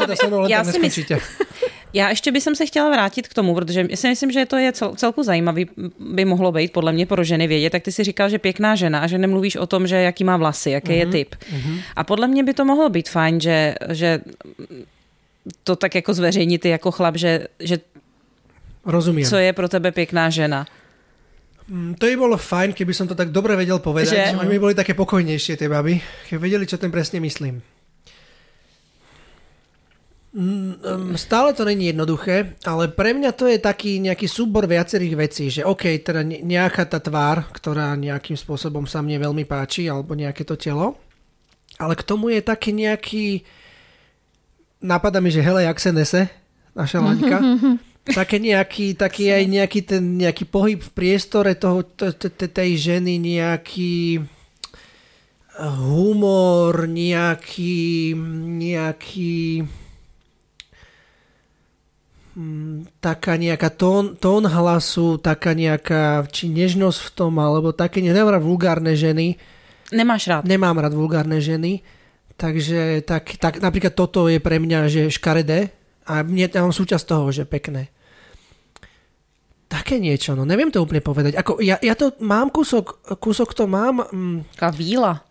[0.48, 1.04] já si myslím,
[1.92, 4.94] já ještě bych se chtěla vrátit k tomu, protože si myslím, že to je cel,
[4.96, 5.66] celku zajímavý,
[5.98, 7.70] by mohlo být podle mě pro ženy vědět.
[7.70, 10.36] Tak ty si říkal, že pěkná žena a že nemluvíš o tom, že jaký má
[10.36, 11.34] vlasy, jaký uh-huh, je mhm, typ.
[11.34, 11.80] Uh-huh.
[11.96, 14.20] A podle mě by to mohlo být fajn, že, že
[15.64, 17.78] to tak jako zveřejnit ty jako chlap, že, že
[18.84, 19.30] Rozumiem.
[19.30, 20.66] co je pro tebe pěkná žena.
[21.68, 24.32] Mm, to by bolo fajn, keby som to tak dobre vedel povedať.
[24.32, 24.40] Že?
[24.40, 26.00] Oni by boli také pokojnejšie, tie baby,
[26.32, 27.60] keby vedeli, čo ten presne myslím.
[30.32, 35.44] Mm, stále to není jednoduché, ale pre mňa to je taký nejaký súbor viacerých vecí,
[35.48, 40.44] že OK, teda nejaká tá tvár, ktorá nejakým spôsobom sa mne veľmi páči, alebo nejaké
[40.44, 41.00] to telo,
[41.80, 43.44] ale k tomu je taký nejaký
[44.82, 46.28] napadá mi, že hele, jak se nese
[46.76, 47.38] naša Laňka,
[48.14, 51.84] také nejaký, taký aj nejaký ten nejaký pohyb v priestore toho,
[52.36, 54.24] tej ženy, nejaký
[55.58, 58.14] humor, nejaký,
[58.62, 59.66] nejaký
[62.38, 68.38] mm, taká nejaká tón, tón hlasu, taká nejaká či nežnosť v tom, alebo také, nemám
[68.38, 69.34] rád vulgárne ženy.
[69.90, 70.46] Nemáš rád?
[70.46, 71.82] Nemám rád vulgárne ženy.
[72.38, 75.74] Takže tak, tak napríklad toto je pre mňa, že škaredé
[76.06, 77.90] a mne, ja mám súčasť toho, že pekné.
[79.68, 81.36] Také niečo, no neviem to úplne povedať.
[81.36, 84.00] Ako, ja, ja to mám kúsok, kúsok to mám...
[84.08, 85.28] Mm, Taká víla.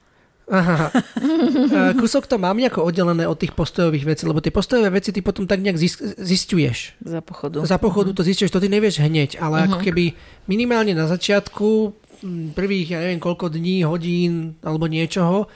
[0.48, 0.94] Aha.
[2.00, 5.44] kúsok to mám nejako oddelené od tých postojových vecí, lebo tie postojové veci ty potom
[5.44, 5.76] tak nejak
[6.22, 6.96] zistuješ.
[7.04, 7.66] Za pochodu.
[7.68, 8.24] Za pochodu uh-huh.
[8.24, 9.68] to zistuješ, to ty nevieš hneď, ale uh-huh.
[9.74, 9.86] ako mhm.
[9.90, 10.04] keby
[10.48, 11.98] minimálne na začiatku
[12.54, 15.52] prvých, ja neviem koľko dní, hodín alebo niečoho,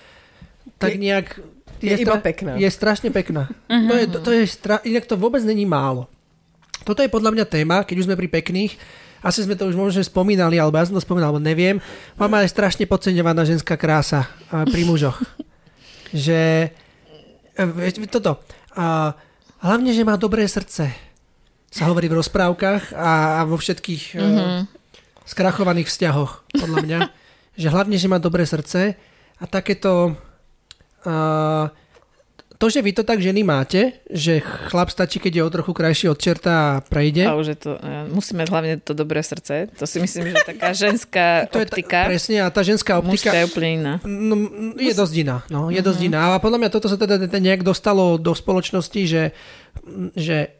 [0.77, 1.39] tak nejak...
[1.81, 2.53] Je, je, stra- pekná.
[2.61, 3.49] je strašne pekná.
[3.65, 3.89] Uh-huh.
[3.89, 6.05] To je, to, to je stra- inak to vôbec není málo.
[6.81, 8.73] Toto je podľa mňa téma, keď už sme pri pekných,
[9.21, 11.77] asi sme to už možno spomínali, alebo ja som to spomínal, alebo neviem.
[12.17, 15.21] Mama je strašne podceňovaná ženská krása pri mužoch.
[16.11, 16.73] že
[17.53, 18.41] e, toto.
[18.73, 19.13] A,
[19.61, 20.89] hlavne, že má dobré srdce.
[21.71, 24.59] Sa hovorí v rozprávkach a, a vo všetkých mm-hmm.
[25.29, 26.99] skrachovaných vzťahoch, podľa mňa.
[27.61, 28.97] že hlavne, že má dobré srdce
[29.37, 30.17] a takéto
[31.05, 31.65] uh,
[32.61, 34.37] to, že vy to tak ženy máte, že
[34.69, 37.25] chlap stačí, keď je o trochu krajší od čerta a prejde.
[37.25, 39.73] A už je to, e, musí mať hlavne to dobré srdce.
[39.81, 42.05] To si myslím, že taká ženská to optika.
[42.05, 43.33] Je ta, presne, a tá ženská optika...
[43.33, 43.93] je úplne iná.
[44.05, 44.37] No,
[44.77, 45.41] je dosť iná.
[45.49, 45.89] No, je uh-huh.
[45.89, 46.37] dosť iná.
[46.37, 49.33] A podľa mňa toto sa teda nejak dostalo do spoločnosti, že,
[50.13, 50.53] že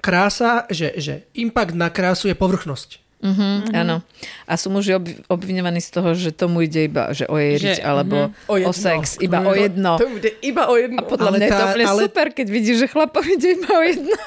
[0.00, 3.05] krása, že, že impact na krásu je povrchnosť.
[3.16, 3.80] Mm-hmm, mm-hmm.
[3.80, 4.04] Áno.
[4.44, 8.28] A sú muži ob, obviňovaní z toho, že tomu ide iba že o jeriť, alebo
[8.28, 8.52] mm-hmm.
[8.52, 9.96] o, o sex, iba o jedno.
[9.96, 11.00] Tomu ide iba o jedno.
[11.00, 12.02] A podľa ale mňa tá, je to ale...
[12.04, 14.16] super, keď vidíš, že chlapom ide iba o jedno.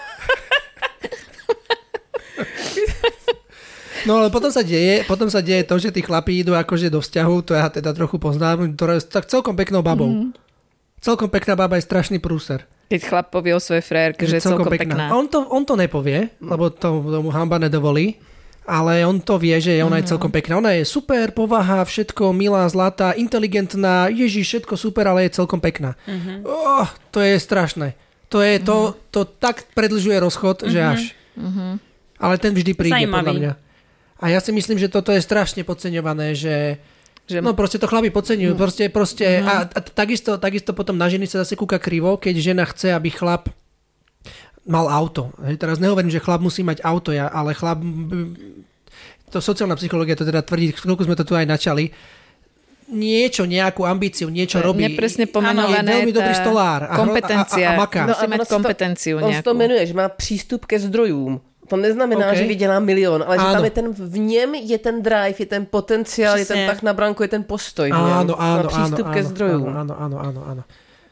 [4.08, 7.04] No ale potom sa deje, potom sa deje to, že tí chlapí idú akože do
[7.04, 10.08] vzťahu, to ja teda trochu poznám, ktoré je tak celkom peknou babou.
[10.08, 10.32] Mm.
[11.04, 12.64] Celkom pekná baba je strašný prúser.
[12.88, 14.96] Keď chlap povie o svojej frérke, že, je celkom, celkom pekná.
[14.96, 15.06] pekná.
[15.12, 18.16] On to, on to nepovie, lebo to, tomu hamba nedovolí
[18.70, 20.12] ale on to vie, že ona je mhm.
[20.14, 20.62] celkom pekná.
[20.62, 25.98] Ona je super, povaha, všetko, milá, zlatá, inteligentná, ježí, všetko super, ale je celkom pekná.
[26.06, 26.46] Uh-huh.
[26.46, 27.98] Oh, to je strašné.
[28.30, 29.10] To je, to, uh-huh.
[29.10, 30.70] to tak predlžuje rozchod, uh-huh.
[30.70, 31.02] že až.
[31.34, 31.82] Uh-huh.
[32.22, 33.18] Ale ten vždy príde, Zajímavý.
[33.26, 33.54] podľa mňa.
[34.20, 36.78] A ja si myslím, že toto je strašne podceňované, že
[37.30, 37.46] že...
[37.46, 38.58] No proste to chlapi podceňujú.
[38.58, 39.46] Proste, proste, mm.
[39.46, 43.14] a, a takisto, takisto potom na ženy sa zase kúka krivo, keď žena chce, aby
[43.14, 43.54] chlap
[44.70, 45.34] mal auto.
[45.42, 47.82] Hej, teraz nehovorím, že chlap musí mať auto, ja, ale chlap...
[49.30, 51.94] To sociálna psychológia to teda tvrdí, chvíľku sme to tu aj načali,
[52.90, 54.90] niečo, nejakú ambíciu, niečo robí.
[54.90, 56.90] Nepresne pomenované je veľmi dobrý stolár.
[56.90, 57.68] A kompetencia.
[57.70, 58.02] A, a, a maká.
[58.10, 59.46] No, mať kompetenciu to, nejakú.
[59.46, 61.42] On to menuje, že má přístup ke zdrojům.
[61.70, 62.42] To neznamená, okay.
[62.42, 63.46] že vydělá milion, ale áno.
[63.46, 66.62] že tam je ten, v něm je ten drive, je ten potenciál, Přesně.
[66.62, 67.94] je ten tak na branku, je ten postoj.
[67.94, 69.70] Áno, áno, má přístup áno, ke zdrojům.
[69.70, 70.64] Áno, áno, áno, áno.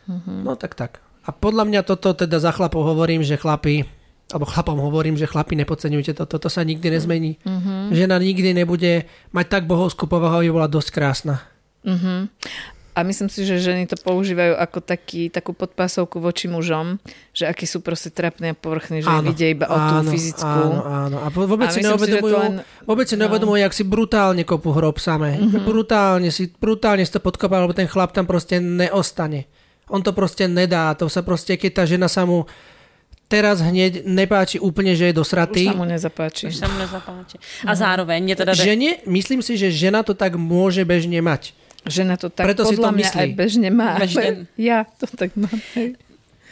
[0.10, 0.42] Uh-huh.
[0.42, 0.98] No tak tak.
[1.28, 3.84] A podľa mňa toto teda za chlapov hovorím, že chlapi,
[4.32, 7.36] alebo chlapom hovorím, že chlapi nepodceňujte to, toto sa nikdy nezmení.
[7.44, 7.92] Uh-huh.
[7.92, 11.44] Žena nikdy nebude mať tak bohovskú povahu, aby bola dosť krásna.
[11.84, 12.32] Uh-huh.
[12.98, 16.98] A myslím si, že ženy to používajú ako taký, takú podpásovku voči mužom,
[17.30, 20.42] že akí sú proste trapní a povrchní, že áno, vidia iba o tú áno, fyzickú.
[20.50, 21.18] Áno, áno.
[21.22, 22.66] A vôbec a si neuvedomujú, len...
[22.90, 23.30] vôbec si no.
[23.30, 25.38] neuvedomujú, jak si brutálne kopu hrob samé.
[25.38, 25.62] Mm-hmm.
[25.62, 29.46] Brutálne si, brutálne si to podkopá, lebo ten chlap tam proste neostane.
[29.88, 30.94] On to proste nedá.
[31.00, 32.44] To sa proste, keď tá žena sa mu
[33.28, 35.68] teraz hneď nepáči úplne, že je dosratý.
[35.68, 36.44] Už sa mu nezapáči.
[36.48, 37.36] Už sa mu nezapáči.
[37.68, 38.24] A zároveň...
[38.32, 41.52] Je teda Žene, myslím si, že žena to tak môže bežne mať.
[41.88, 43.20] Žena to tak Preto podľa si to mňa myslí.
[43.20, 43.92] aj bežne má.
[44.00, 44.48] Bežne.
[44.60, 45.60] Ja to tak mám.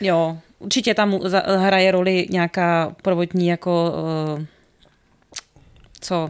[0.01, 1.19] Jo, určitě tam
[1.59, 3.93] hraje roli nějaká prvotní jako
[4.35, 4.45] uh,
[6.05, 6.29] co,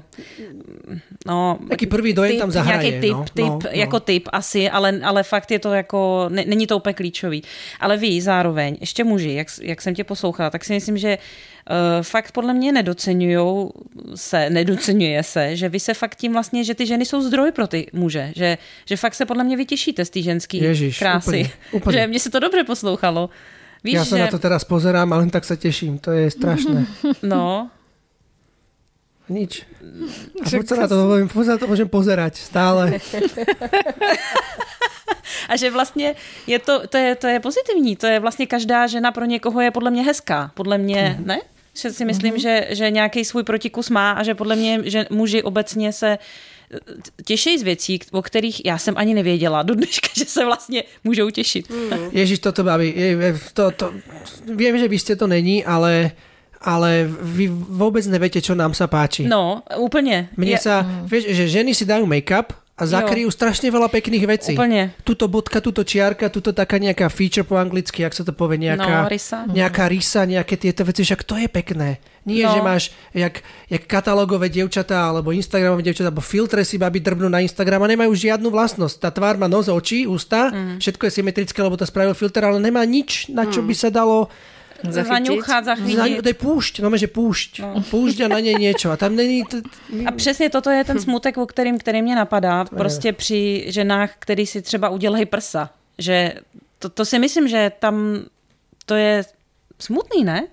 [1.27, 1.59] no...
[1.69, 2.79] Taký prvý dojem tam zahraje.
[2.79, 3.69] Nějaký typ, no, typ no, no.
[3.71, 7.43] jako typ asi, ale, ale fakt je to jako, ne, není to úplně klíčový.
[7.79, 12.03] Ale vy zároveň, ještě muži, jak, jak jsem tě poslouchala, tak si myslím, že uh,
[12.03, 13.67] fakt podle mě nedocenují
[14.15, 17.67] se, nedocenuje se, že vy se fakt tím vlastně, že ty ženy jsou zdroj pro
[17.67, 20.59] ty muže, že, že fakt se podle mě vytěšíte z té ženské
[20.99, 21.27] krásy.
[21.27, 21.97] Úplně, úplně.
[21.97, 23.29] Že mě se to dobře poslouchalo.
[23.85, 24.23] Víš, ja sa že...
[24.25, 26.01] na to teraz pozerám ale len tak sa teším.
[26.01, 26.89] To je strašné.
[27.21, 27.69] No,
[29.29, 29.65] nič.
[30.41, 30.95] A furt sa na to,
[31.29, 32.97] furt sa na to môžem pozerať stále.
[35.49, 36.15] A že vlastně
[36.47, 37.95] je to, to, je, to je pozitivní.
[37.95, 40.51] To je vlastně každá žena pro někoho je podle mě hezká.
[40.53, 41.27] Podle mě, mm.
[41.27, 41.39] ne?
[41.73, 42.39] Že si myslím, mm.
[42.39, 46.79] že, že nějaký svůj protikus má a že podle mě že muži obecně se eh,
[47.25, 51.29] těší z věcí, o kterých já jsem ani nevěděla do dneška, že se vlastně můžou
[51.29, 51.69] těšit.
[51.69, 52.09] Mm.
[52.11, 52.93] Ježiš, toto baví.
[53.53, 53.93] To, to,
[54.55, 56.11] viem, že by ste to není, ale
[56.65, 59.29] ale vy vôbec neviete, čo nám sa páči.
[59.29, 60.33] No, úplne.
[60.33, 60.61] Mne ja...
[60.61, 63.35] sa, vieš, že ženy si dajú make-up a zakryjú jo.
[63.37, 64.53] strašne veľa pekných vecí.
[64.57, 64.91] Úplne.
[65.07, 69.07] Tuto bodka, tuto čiarka, tuto taká nejaká feature po anglicky, jak sa to povie, nejaká,
[69.07, 69.47] no, rysa.
[69.47, 72.03] nejaká rysa, nejaké tieto veci, však to je pekné.
[72.27, 72.51] Nie, no.
[72.51, 72.83] že máš
[73.15, 73.39] jak,
[73.71, 78.11] jak katalogové dievčatá, alebo Instagramové dievčatá, alebo filtre si babi drbnú na Instagram a nemajú
[78.11, 78.97] žiadnu vlastnosť.
[78.99, 80.83] Tá tvár má nos, oči, ústa, mm.
[80.83, 83.67] všetko je symetrické, lebo to spravil filter, ale nemá nič, na čo mm.
[83.71, 84.27] by sa dalo
[84.91, 86.21] Zaňuchať, zachytiť.
[86.21, 87.51] To je púšť, no že púšť.
[87.61, 87.81] No.
[87.81, 88.91] Púšť a na nej niečo.
[88.91, 89.43] A tam není...
[89.45, 89.57] To...
[90.05, 92.65] A přesně toto je ten smutek, o kterým, který mě napadá.
[92.65, 95.69] Prostě při ženách, který si třeba udělají prsa.
[95.97, 96.33] Že
[96.79, 98.25] to, to si myslím, že tam
[98.85, 99.23] to je
[99.79, 100.47] smutný, ne?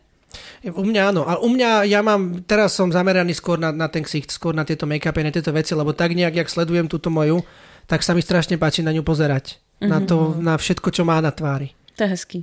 [0.65, 4.01] U mňa áno, a u mňa, ja mám, teraz som zameraný skôr na, na ten
[4.01, 7.45] ksicht, skôr na tieto make-upy, na tieto veci, lebo tak nejak, jak sledujem túto moju,
[7.85, 9.61] tak sa mi strašne páči na ňu pozerať.
[9.83, 9.91] Mm-hmm.
[9.91, 10.41] Na to, mhm.
[10.41, 11.77] na všetko, čo má na tvári.
[12.01, 12.39] To je hezký.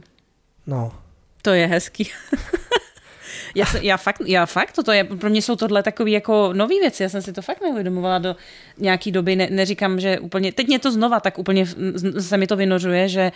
[0.69, 0.93] No.
[1.41, 2.09] To je hezký.
[3.55, 6.79] já, se, já, fakt, já fakt, toto je, pro mě jsou tohle takové jako nový
[6.79, 8.35] věci, já jsem si to fakt neuvědomovala do
[8.77, 11.65] nějaký doby, ne, neříkám, že úplně, teď mě to znova tak úplně
[12.19, 13.31] se mi to vynořuje, že,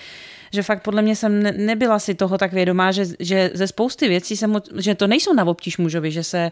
[0.53, 4.07] že fakt podle mě jsem ne, nebyla si toho tak vědomá, že, že ze spousty
[4.07, 6.51] věcí jsem, že to nejsou na obtíž mužovi, že se,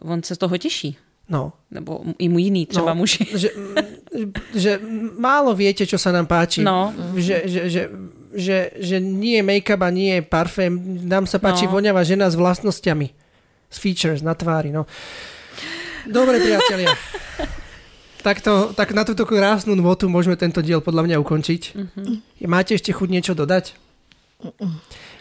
[0.00, 0.96] on se z toho těší.
[1.28, 1.52] No.
[1.70, 3.26] Nebo i mu iný, třeba no, muži.
[3.34, 3.48] Že,
[4.54, 4.80] že
[5.16, 6.60] málo viete, čo sa nám páči.
[6.60, 6.92] No.
[7.16, 7.82] Že, že, že
[8.34, 10.74] že, že nie je make-up a nie je parfém.
[11.06, 11.78] Nám sa páči no.
[11.78, 13.14] voňavá žena s vlastnosťami.
[13.70, 14.86] S features na tvári, no.
[16.04, 16.92] Dobre, priatelia.
[18.44, 21.62] to, tak na túto krásnu notu môžeme tento diel podľa mňa ukončiť.
[21.72, 22.44] Mm-hmm.
[22.48, 23.76] Máte ešte chuť niečo dodať?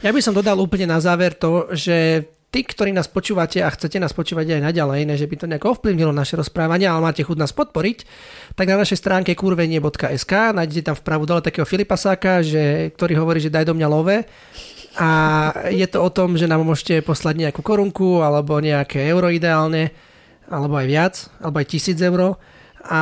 [0.03, 3.97] Ja by som dodal úplne na záver to, že tí, ktorí nás počúvate a chcete
[3.97, 7.33] nás počúvať aj naďalej, ne, že by to nejako ovplyvnilo naše rozprávanie, ale máte chuť
[7.33, 8.05] nás podporiť,
[8.53, 13.49] tak na našej stránke kurvenie.sk nájdete tam vpravo dole takého Filipasáka, že, ktorý hovorí, že
[13.49, 14.17] daj do mňa love
[15.01, 15.09] a
[15.73, 19.89] je to o tom, že nám môžete poslať nejakú korunku alebo nejaké euro ideálne,
[20.45, 22.37] alebo aj viac, alebo aj tisíc euro
[22.83, 23.01] a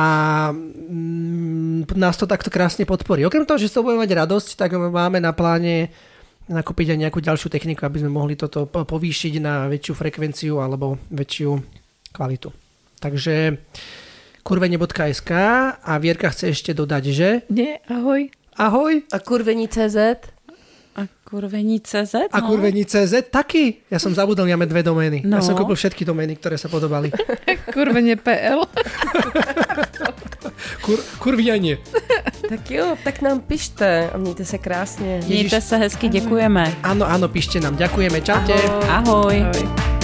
[0.54, 3.26] mm, nás to takto krásne podporí.
[3.26, 5.90] Okrem toho, že sa budeme mať radosť, tak máme na pláne
[6.50, 11.50] nakúpiť aj nejakú ďalšiu techniku, aby sme mohli toto povýšiť na väčšiu frekvenciu alebo väčšiu
[12.10, 12.50] kvalitu.
[12.98, 13.58] Takže
[14.42, 15.30] kurvenie.sk
[15.78, 17.28] a Vierka chce ešte dodať, že?
[17.50, 18.30] Nie, ahoj.
[18.58, 19.02] Ahoj.
[19.10, 19.98] A kurvení.cz?
[20.92, 22.14] A kurvení.cz?
[22.14, 22.36] No.
[22.36, 23.80] A kurvení.cz taky.
[23.88, 25.24] Ja som zabudol, máme dve domény.
[25.24, 25.40] No.
[25.40, 27.08] Ja som kúpil všetky domény, ktoré sa podobali.
[27.74, 28.60] Kurvenie.pl
[30.80, 31.78] Kur, kurvianie.
[32.48, 35.20] Tak jo, tak nám pište a mějte se krásně.
[35.26, 36.74] Mějte se hezky, děkujeme.
[36.82, 37.76] Ano, ano, pište nám.
[37.76, 38.20] Ďakujeme.
[38.20, 38.52] Čaute.
[38.88, 39.40] Ahoj.
[39.40, 39.42] Ahoj.
[39.42, 40.01] Ahoj.